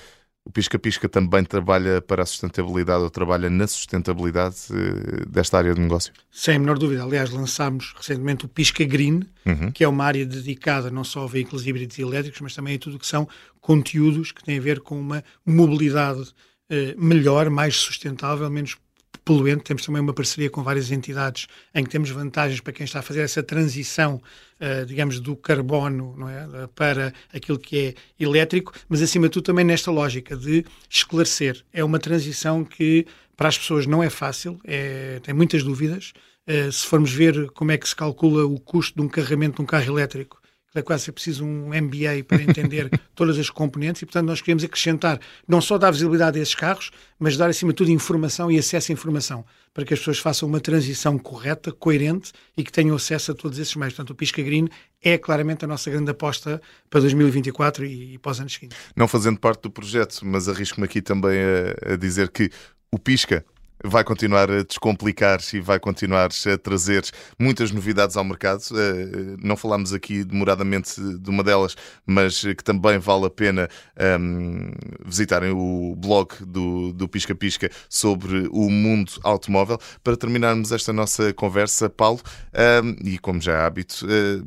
O 0.48 0.50
Pisca-Pisca 0.50 1.10
também 1.10 1.44
trabalha 1.44 2.02
para 2.02 2.24
a 2.24 2.26
sustentabilidade 2.26 3.04
ou 3.04 3.10
trabalha 3.10 3.50
na 3.50 3.68
sustentabilidade 3.68 4.56
eh, 4.72 5.26
desta 5.28 5.58
área 5.58 5.74
de 5.74 5.82
negócio? 5.82 6.14
Sem 6.32 6.56
a 6.56 6.60
menor 6.60 6.80
dúvida. 6.80 7.04
Aliás, 7.04 7.32
lançámos 7.32 7.94
recentemente 7.98 8.46
o 8.46 8.48
Pisca 8.48 8.86
Green, 8.86 9.24
Uhum. 9.46 9.72
que 9.72 9.84
é 9.84 9.88
uma 9.88 10.06
área 10.06 10.26
dedicada 10.26 10.90
não 10.90 11.04
só 11.04 11.24
a 11.26 11.28
veículos 11.28 11.68
híbridos 11.68 11.98
e 11.98 12.02
elétricos, 12.02 12.40
mas 12.40 12.56
também 12.56 12.76
a 12.76 12.80
tudo 12.80 12.96
o 12.96 13.00
que 13.00 13.08
são 13.08 13.28
conteúdos 13.60 14.32
que 14.32 14.42
têm 14.44 14.58
a 14.58 14.62
ver 14.62 14.80
com 14.80 14.98
uma 14.98 15.22
mobilidade 15.46 16.24
eh, 16.70 16.96
melhor, 16.98 17.50
mais 17.50 17.76
sustentável, 17.76 18.50
menos 18.50 18.76
poluente. 19.24 19.64
Temos 19.64 19.86
também 19.86 20.02
uma 20.02 20.14
parceria 20.14 20.50
com 20.50 20.64
várias 20.64 20.90
entidades 20.90 21.48
em 21.76 21.84
que 21.84 21.90
temos 21.90 22.10
vantagens 22.10 22.62
para 22.62 22.72
quem 22.72 22.86
está 22.86 23.00
a 23.00 23.02
fazer 23.02 23.22
essa 23.22 23.44
transição, 23.44 24.22
eh, 24.60 24.86
digamos, 24.86 25.20
do 25.20 25.36
carbono 25.36 26.16
não 26.18 26.30
é? 26.30 26.68
Para 26.74 27.14
aquilo 27.34 27.60
que 27.60 27.78
é 27.78 28.24
elétrico, 28.24 28.74
mas 28.88 29.02
acima 29.02 29.28
de 29.28 29.34
tudo 29.34 29.44
também 29.44 29.66
nesta 29.66 29.92
lógica 29.92 30.36
de 30.36 30.66
esclarecer. 30.90 31.64
É 31.74 31.84
uma 31.84 32.00
transição 32.00 32.64
que 32.64 33.06
para 33.36 33.50
as 33.50 33.58
pessoas 33.58 33.86
não 33.86 34.02
é 34.02 34.10
fácil, 34.10 34.60
é, 34.64 35.20
tem 35.22 35.34
muitas 35.34 35.62
dúvidas. 35.62 36.14
Eh, 36.48 36.72
se 36.72 36.86
formos 36.88 37.12
ver 37.12 37.52
como 37.52 37.72
é 37.72 37.78
que 37.78 37.88
se 37.88 37.96
calcula 37.96 38.46
o 38.46 38.60
custo 38.60 38.96
de 38.96 39.06
um 39.06 39.10
carregamento 39.10 39.58
de 39.58 39.62
um 39.62 39.66
carro 39.66 39.86
elétrico, 39.86 40.42
é 40.76 40.82
quase 40.82 41.12
preciso 41.12 41.46
um 41.46 41.70
MBA 41.70 42.24
para 42.28 42.42
entender 42.42 42.90
todas 43.16 43.38
as 43.40 43.50
componentes 43.50 44.02
e, 44.02 44.06
portanto, 44.06 44.28
nós 44.28 44.42
queremos 44.42 44.64
acrescentar, 44.64 45.20
não 45.48 45.62
só 45.62 45.78
dar 45.78 45.92
visibilidade 45.92 46.40
a 46.40 46.42
esses 46.42 46.56
carros, 46.56 46.92
mas 47.20 47.38
dar, 47.38 47.50
acima 47.50 47.72
de 47.72 47.78
tudo, 47.78 47.92
informação 47.92 48.52
e 48.52 48.58
acesso 48.58 48.92
à 48.92 48.94
informação, 48.94 49.46
para 49.74 49.86
que 49.86 49.94
as 49.94 50.00
pessoas 50.00 50.20
façam 50.20 50.48
uma 50.48 50.60
transição 50.60 51.18
correta, 51.18 51.72
coerente 51.72 52.32
e 52.56 52.64
que 52.64 52.72
tenham 52.72 52.96
acesso 52.96 53.32
a 53.32 53.36
todos 53.36 53.58
esses 53.58 53.76
meios. 53.76 53.94
Portanto, 53.94 54.12
o 54.12 54.16
Pisca 54.16 54.42
Green 54.42 54.68
é 55.02 55.18
claramente 55.18 55.66
a 55.66 55.68
nossa 55.68 55.90
grande 55.90 56.12
aposta 56.12 56.62
para 56.90 57.00
2024 57.02 57.86
e, 57.86 58.14
e 58.14 58.18
para 58.18 58.32
os 58.32 58.40
anos 58.40 58.54
seguintes. 58.54 58.78
Não 58.96 59.08
fazendo 59.08 59.40
parte 59.40 59.62
do 59.62 59.72
projeto, 59.72 60.20
mas 60.24 60.48
arrisco-me 60.50 60.86
aqui 60.86 61.02
também 61.02 61.40
a, 61.40 61.94
a 61.94 61.96
dizer 61.96 62.30
que 62.30 62.50
o 62.92 63.00
Pisca 63.00 63.46
vai 63.88 64.04
continuar 64.04 64.50
a 64.52 64.64
descomplicar 64.64 65.40
e 65.54 65.60
vai 65.60 65.80
continuar 65.80 66.30
a 66.30 66.58
trazer 66.58 67.04
muitas 67.40 67.72
novidades 67.72 68.18
ao 68.18 68.24
mercado. 68.24 68.62
Eh, 68.74 69.38
Não 69.42 69.56
falámos 69.56 69.94
aqui 69.94 70.24
demoradamente 70.24 71.00
de 71.02 71.30
uma 71.30 71.44
delas, 71.44 71.76
mas 72.06 72.42
que 72.42 72.64
também 72.64 72.98
vale 73.00 73.26
a 73.26 73.30
pena 73.30 73.68
ehm, 73.98 74.72
visitarem 75.06 75.52
o 75.52 75.96
blog 75.98 76.30
do, 76.46 76.94
do 76.94 77.08
Pisca 77.08 77.34
Pisca 77.36 77.70
sobre 77.90 78.48
o 78.52 78.70
mundo 78.70 79.12
automóvel. 79.24 79.78
Para 80.04 80.18
terminarmos 80.18 80.72
esta 80.72 80.92
nossa 80.94 81.34
conversa, 81.34 81.90
Paulo, 81.90 82.20
ehm, 82.54 82.96
e 83.04 83.18
como 83.18 83.40
já 83.42 83.54
é 83.54 83.66
hábito, 83.66 84.06
eh, 84.10 84.42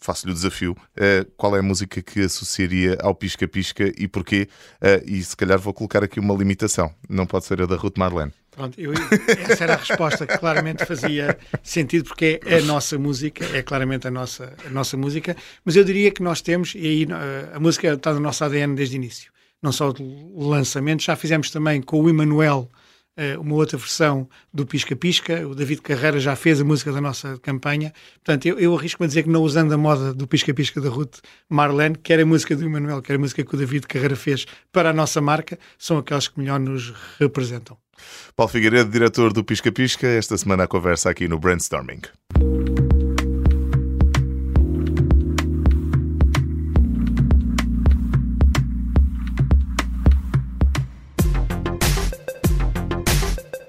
faço-lhe 0.00 0.32
o 0.32 0.34
desafio. 0.34 0.76
eh, 0.96 1.26
qual 1.36 1.56
é 1.56 1.60
a 1.60 1.62
música 1.62 2.00
que 2.02 2.20
associaria 2.20 2.96
ao 3.00 3.14
Pisca 3.14 3.46
Pisca 3.48 3.92
e 3.98 4.06
porquê? 4.08 4.48
Eh, 4.80 5.02
e 5.06 5.22
se 5.24 5.36
calhar 5.36 5.58
vou 5.58 5.72
colocar 5.74 6.02
aqui 6.04 6.20
uma 6.20 6.34
limitação. 6.34 6.94
Não 7.08 7.26
pode 7.26 7.44
ser 7.46 7.60
a 7.62 7.66
da 7.66 7.76
Ruth 7.76 7.98
Marlene. 7.98 8.32
Pronto, 8.56 8.80
eu, 8.80 8.90
essa 9.50 9.64
era 9.64 9.74
a 9.74 9.76
resposta 9.76 10.26
que 10.26 10.38
claramente 10.38 10.86
fazia 10.86 11.38
sentido, 11.62 12.06
porque 12.06 12.40
é 12.46 12.56
a 12.56 12.62
nossa 12.62 12.98
música, 12.98 13.44
é 13.54 13.62
claramente 13.62 14.08
a 14.08 14.10
nossa, 14.10 14.54
a 14.66 14.70
nossa 14.70 14.96
música, 14.96 15.36
mas 15.62 15.76
eu 15.76 15.84
diria 15.84 16.10
que 16.10 16.22
nós 16.22 16.40
temos, 16.40 16.74
e 16.74 16.78
aí 16.78 17.02
eh, 17.02 17.50
a 17.52 17.60
música 17.60 17.92
está 17.92 18.14
no 18.14 18.20
nosso 18.20 18.42
ADN 18.42 18.74
desde 18.74 18.96
o 18.96 18.98
início, 18.98 19.30
não 19.62 19.72
só 19.72 19.90
o 19.90 20.48
lançamento, 20.48 21.02
já 21.02 21.14
fizemos 21.14 21.50
também 21.50 21.82
com 21.82 22.00
o 22.00 22.08
Emanuel 22.08 22.70
uma 23.38 23.54
outra 23.54 23.78
versão 23.78 24.28
do 24.52 24.66
Pisca 24.66 24.94
Pisca, 24.94 25.46
o 25.46 25.54
David 25.54 25.80
Carreira 25.82 26.20
já 26.20 26.36
fez 26.36 26.60
a 26.60 26.64
música 26.64 26.92
da 26.92 27.00
nossa 27.00 27.38
campanha, 27.38 27.92
portanto 28.16 28.46
eu, 28.46 28.58
eu 28.58 28.76
arrisco-me 28.76 29.06
a 29.06 29.08
dizer 29.08 29.22
que 29.22 29.28
não 29.28 29.42
usando 29.42 29.72
a 29.72 29.78
moda 29.78 30.12
do 30.12 30.26
Pisca 30.26 30.52
Pisca 30.52 30.80
da 30.80 30.88
Ruth 30.88 31.18
Marlene, 31.48 31.96
quer 31.96 32.20
a 32.20 32.26
música 32.26 32.54
do 32.54 32.64
Emanuel, 32.64 33.00
quer 33.00 33.14
a 33.14 33.18
música 33.18 33.44
que 33.44 33.54
o 33.54 33.58
David 33.58 33.86
Carreira 33.86 34.16
fez 34.16 34.46
para 34.70 34.90
a 34.90 34.92
nossa 34.92 35.20
marca, 35.20 35.58
são 35.78 35.98
aquelas 35.98 36.28
que 36.28 36.38
melhor 36.38 36.60
nos 36.60 36.92
representam. 37.18 37.76
Paulo 38.34 38.52
Figueiredo, 38.52 38.90
diretor 38.90 39.32
do 39.32 39.42
Pisca 39.42 39.72
Pisca, 39.72 40.06
esta 40.06 40.36
semana 40.36 40.64
a 40.64 40.66
conversa 40.66 41.08
aqui 41.08 41.26
no 41.26 41.38
Brainstorming. 41.38 42.02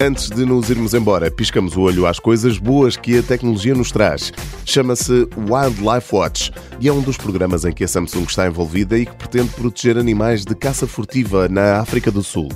Antes 0.08 0.30
de 0.30 0.46
nos 0.46 0.70
irmos 0.70 0.94
embora, 0.94 1.30
piscamos 1.30 1.76
o 1.76 1.82
olho 1.82 2.08
às 2.08 2.18
coisas 2.18 2.58
boas 2.58 2.96
que 2.96 3.18
a 3.18 3.22
tecnologia 3.22 3.76
nos 3.76 3.92
traz. 3.92 4.32
Chama-se 4.64 5.28
Wildlife 5.36 6.16
Watch 6.16 6.50
e 6.80 6.88
é 6.88 6.94
um 6.94 7.02
dos 7.02 7.18
programas 7.18 7.66
em 7.66 7.74
que 7.74 7.84
a 7.84 7.88
Samsung 7.90 8.24
está 8.24 8.48
envolvida 8.48 8.98
e 8.98 9.06
que 9.06 9.14
pretende 9.18 9.50
proteger 9.50 9.98
animais 9.98 10.46
de 10.46 10.56
caça 10.56 10.88
furtiva 10.88 11.50
na 11.50 11.82
África 11.82 12.10
do 12.10 12.24
Sul 12.24 12.48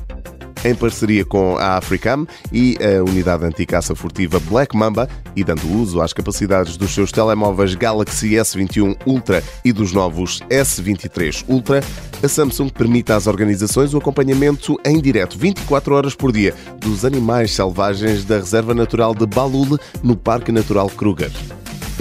em 0.63 0.75
parceria 0.75 1.25
com 1.25 1.57
a 1.57 1.77
Africam 1.77 2.25
e 2.51 2.77
a 2.79 3.03
unidade 3.03 3.45
anti-caça 3.45 3.95
furtiva 3.95 4.39
Black 4.39 4.75
Mamba 4.75 5.09
e 5.35 5.43
dando 5.43 5.67
uso 5.71 6.01
às 6.01 6.13
capacidades 6.13 6.77
dos 6.77 6.91
seus 6.91 7.11
telemóveis 7.11 7.75
Galaxy 7.75 8.31
S21 8.31 8.95
Ultra 9.05 9.43
e 9.63 9.71
dos 9.71 9.91
novos 9.91 10.39
S23 10.49 11.45
Ultra, 11.47 11.81
a 12.23 12.27
Samsung 12.27 12.69
permite 12.69 13.11
às 13.11 13.27
organizações 13.27 13.93
o 13.93 13.97
acompanhamento 13.97 14.79
em 14.85 14.99
direto 15.01 15.37
24 15.37 15.95
horas 15.95 16.15
por 16.15 16.31
dia 16.31 16.53
dos 16.79 17.05
animais 17.05 17.51
selvagens 17.51 18.25
da 18.25 18.37
Reserva 18.37 18.73
Natural 18.73 19.15
de 19.15 19.25
Balule 19.25 19.77
no 20.03 20.15
Parque 20.15 20.51
Natural 20.51 20.89
Kruger. 20.89 21.31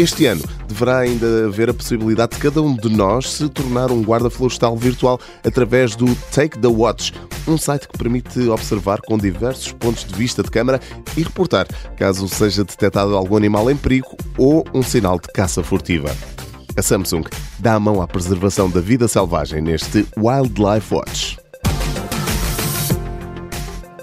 Este 0.00 0.24
ano 0.24 0.42
deverá 0.66 1.00
ainda 1.00 1.44
haver 1.44 1.68
a 1.68 1.74
possibilidade 1.74 2.32
de 2.32 2.38
cada 2.38 2.62
um 2.62 2.74
de 2.74 2.88
nós 2.88 3.30
se 3.32 3.46
tornar 3.50 3.90
um 3.90 4.02
guarda 4.02 4.30
florestal 4.30 4.74
virtual 4.74 5.20
através 5.44 5.94
do 5.94 6.06
Take 6.32 6.58
the 6.58 6.68
Watch, 6.68 7.12
um 7.46 7.58
site 7.58 7.86
que 7.86 7.98
permite 7.98 8.48
observar 8.48 9.02
com 9.02 9.18
diversos 9.18 9.72
pontos 9.72 10.06
de 10.06 10.14
vista 10.14 10.42
de 10.42 10.50
câmara 10.50 10.80
e 11.18 11.22
reportar 11.22 11.66
caso 11.98 12.26
seja 12.28 12.64
detectado 12.64 13.14
algum 13.14 13.36
animal 13.36 13.70
em 13.70 13.76
perigo 13.76 14.16
ou 14.38 14.64
um 14.72 14.82
sinal 14.82 15.20
de 15.20 15.28
caça 15.34 15.62
furtiva. 15.62 16.16
A 16.74 16.80
Samsung 16.80 17.24
dá 17.58 17.74
a 17.74 17.80
mão 17.80 18.00
à 18.00 18.08
preservação 18.08 18.70
da 18.70 18.80
vida 18.80 19.06
selvagem 19.06 19.60
neste 19.60 20.06
Wildlife 20.16 20.94
Watch. 20.94 21.38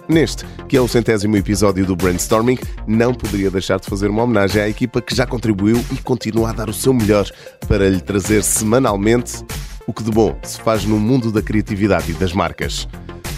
Neste, 0.07 0.45
que 0.67 0.75
é 0.75 0.81
o 0.81 0.87
centésimo 0.87 1.37
episódio 1.37 1.85
do 1.85 1.95
Brainstorming, 1.95 2.57
não 2.85 3.13
poderia 3.13 3.49
deixar 3.49 3.79
de 3.79 3.87
fazer 3.87 4.09
uma 4.09 4.23
homenagem 4.23 4.61
à 4.61 4.67
equipa 4.67 5.01
que 5.01 5.15
já 5.15 5.25
contribuiu 5.25 5.83
e 5.91 5.97
continua 5.97 6.49
a 6.49 6.53
dar 6.53 6.69
o 6.69 6.73
seu 6.73 6.93
melhor 6.93 7.25
para 7.67 7.89
lhe 7.89 8.01
trazer 8.01 8.43
semanalmente 8.43 9.45
o 9.87 9.93
que 9.93 10.03
de 10.03 10.11
bom 10.11 10.37
se 10.43 10.59
faz 10.61 10.83
no 10.83 10.99
mundo 10.99 11.31
da 11.31 11.41
criatividade 11.41 12.11
e 12.11 12.13
das 12.15 12.33
marcas. 12.33 12.87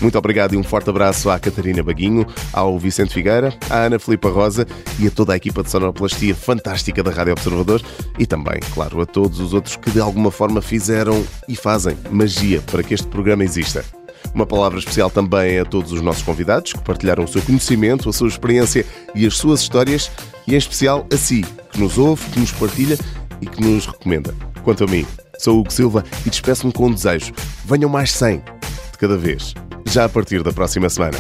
Muito 0.02 0.18
obrigado 0.18 0.54
e 0.54 0.58
um 0.58 0.64
forte 0.64 0.90
abraço 0.90 1.30
à 1.30 1.38
Catarina 1.38 1.84
Baguinho, 1.84 2.26
ao 2.54 2.80
Vicente 2.80 3.14
Figueira, 3.14 3.54
à 3.70 3.80
Ana 3.84 4.00
Filipa 4.00 4.30
Rosa 4.30 4.66
e 4.98 5.06
a 5.08 5.12
toda 5.12 5.34
a 5.34 5.36
equipa 5.36 5.62
de 5.62 5.70
sonoplastia 5.70 6.34
fantástica 6.34 7.04
da 7.04 7.12
Rádio 7.12 7.34
Observador 7.34 7.82
e 8.18 8.26
também, 8.26 8.60
claro, 8.74 9.02
a 9.02 9.06
todos 9.06 9.40
os 9.40 9.54
outros 9.54 9.76
que 9.76 9.92
de 9.92 10.00
alguma 10.00 10.32
forma 10.32 10.62
fizeram 10.62 11.24
e 11.48 11.56
fazem 11.56 11.98
magia 12.10 12.62
para 12.62 12.82
que 12.82 12.94
este 12.94 13.08
programa 13.08 13.44
exista. 13.44 13.99
Uma 14.34 14.46
palavra 14.46 14.80
especial 14.80 15.10
também 15.10 15.60
a 15.60 15.66
todos 15.66 15.92
os 15.92 16.02
nossos 16.02 16.24
convidados 16.24 16.74
que 16.74 16.80
partilharam 16.80 17.24
o 17.24 17.28
seu 17.28 17.42
conhecimento, 17.42 18.10
a 18.10 18.14
sua 18.14 18.28
experiência 18.28 18.86
e 19.16 19.26
as 19.26 19.36
suas 19.38 19.62
histórias. 19.62 20.12
E 20.48 20.54
em 20.54 20.58
especial 20.58 21.06
a 21.14 21.18
si, 21.18 21.44
que 21.72 21.80
nos 21.80 21.98
ouve, 21.98 22.30
que 22.32 22.40
nos 22.40 22.52
partilha 22.52 22.98
e 23.42 23.46
que 23.46 23.62
nos 23.62 23.86
recomenda. 23.86 24.34
Quanto 24.64 24.84
a 24.84 24.88
mim, 24.88 25.06
sou 25.38 25.58
o 25.58 25.60
Hugo 25.62 25.72
Silva 25.72 26.04
e 26.26 26.30
despeço-me 26.30 26.72
com 26.72 26.88
um 26.88 26.94
desejo. 26.94 27.34
Venham 27.66 27.90
mais 27.90 28.12
100 28.12 28.38
de 28.92 28.98
cada 28.98 29.18
vez, 29.18 29.54
já 29.86 30.06
a 30.06 30.10
partir 30.10 30.44
da 30.44 30.52
próxima 30.52 30.90
semana. 30.90 31.18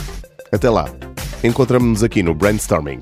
Até 0.52 0.70
lá, 0.70 0.90
encontramos-nos 1.44 2.04
aqui 2.04 2.22
no 2.22 2.34
Brainstorming. 2.34 3.00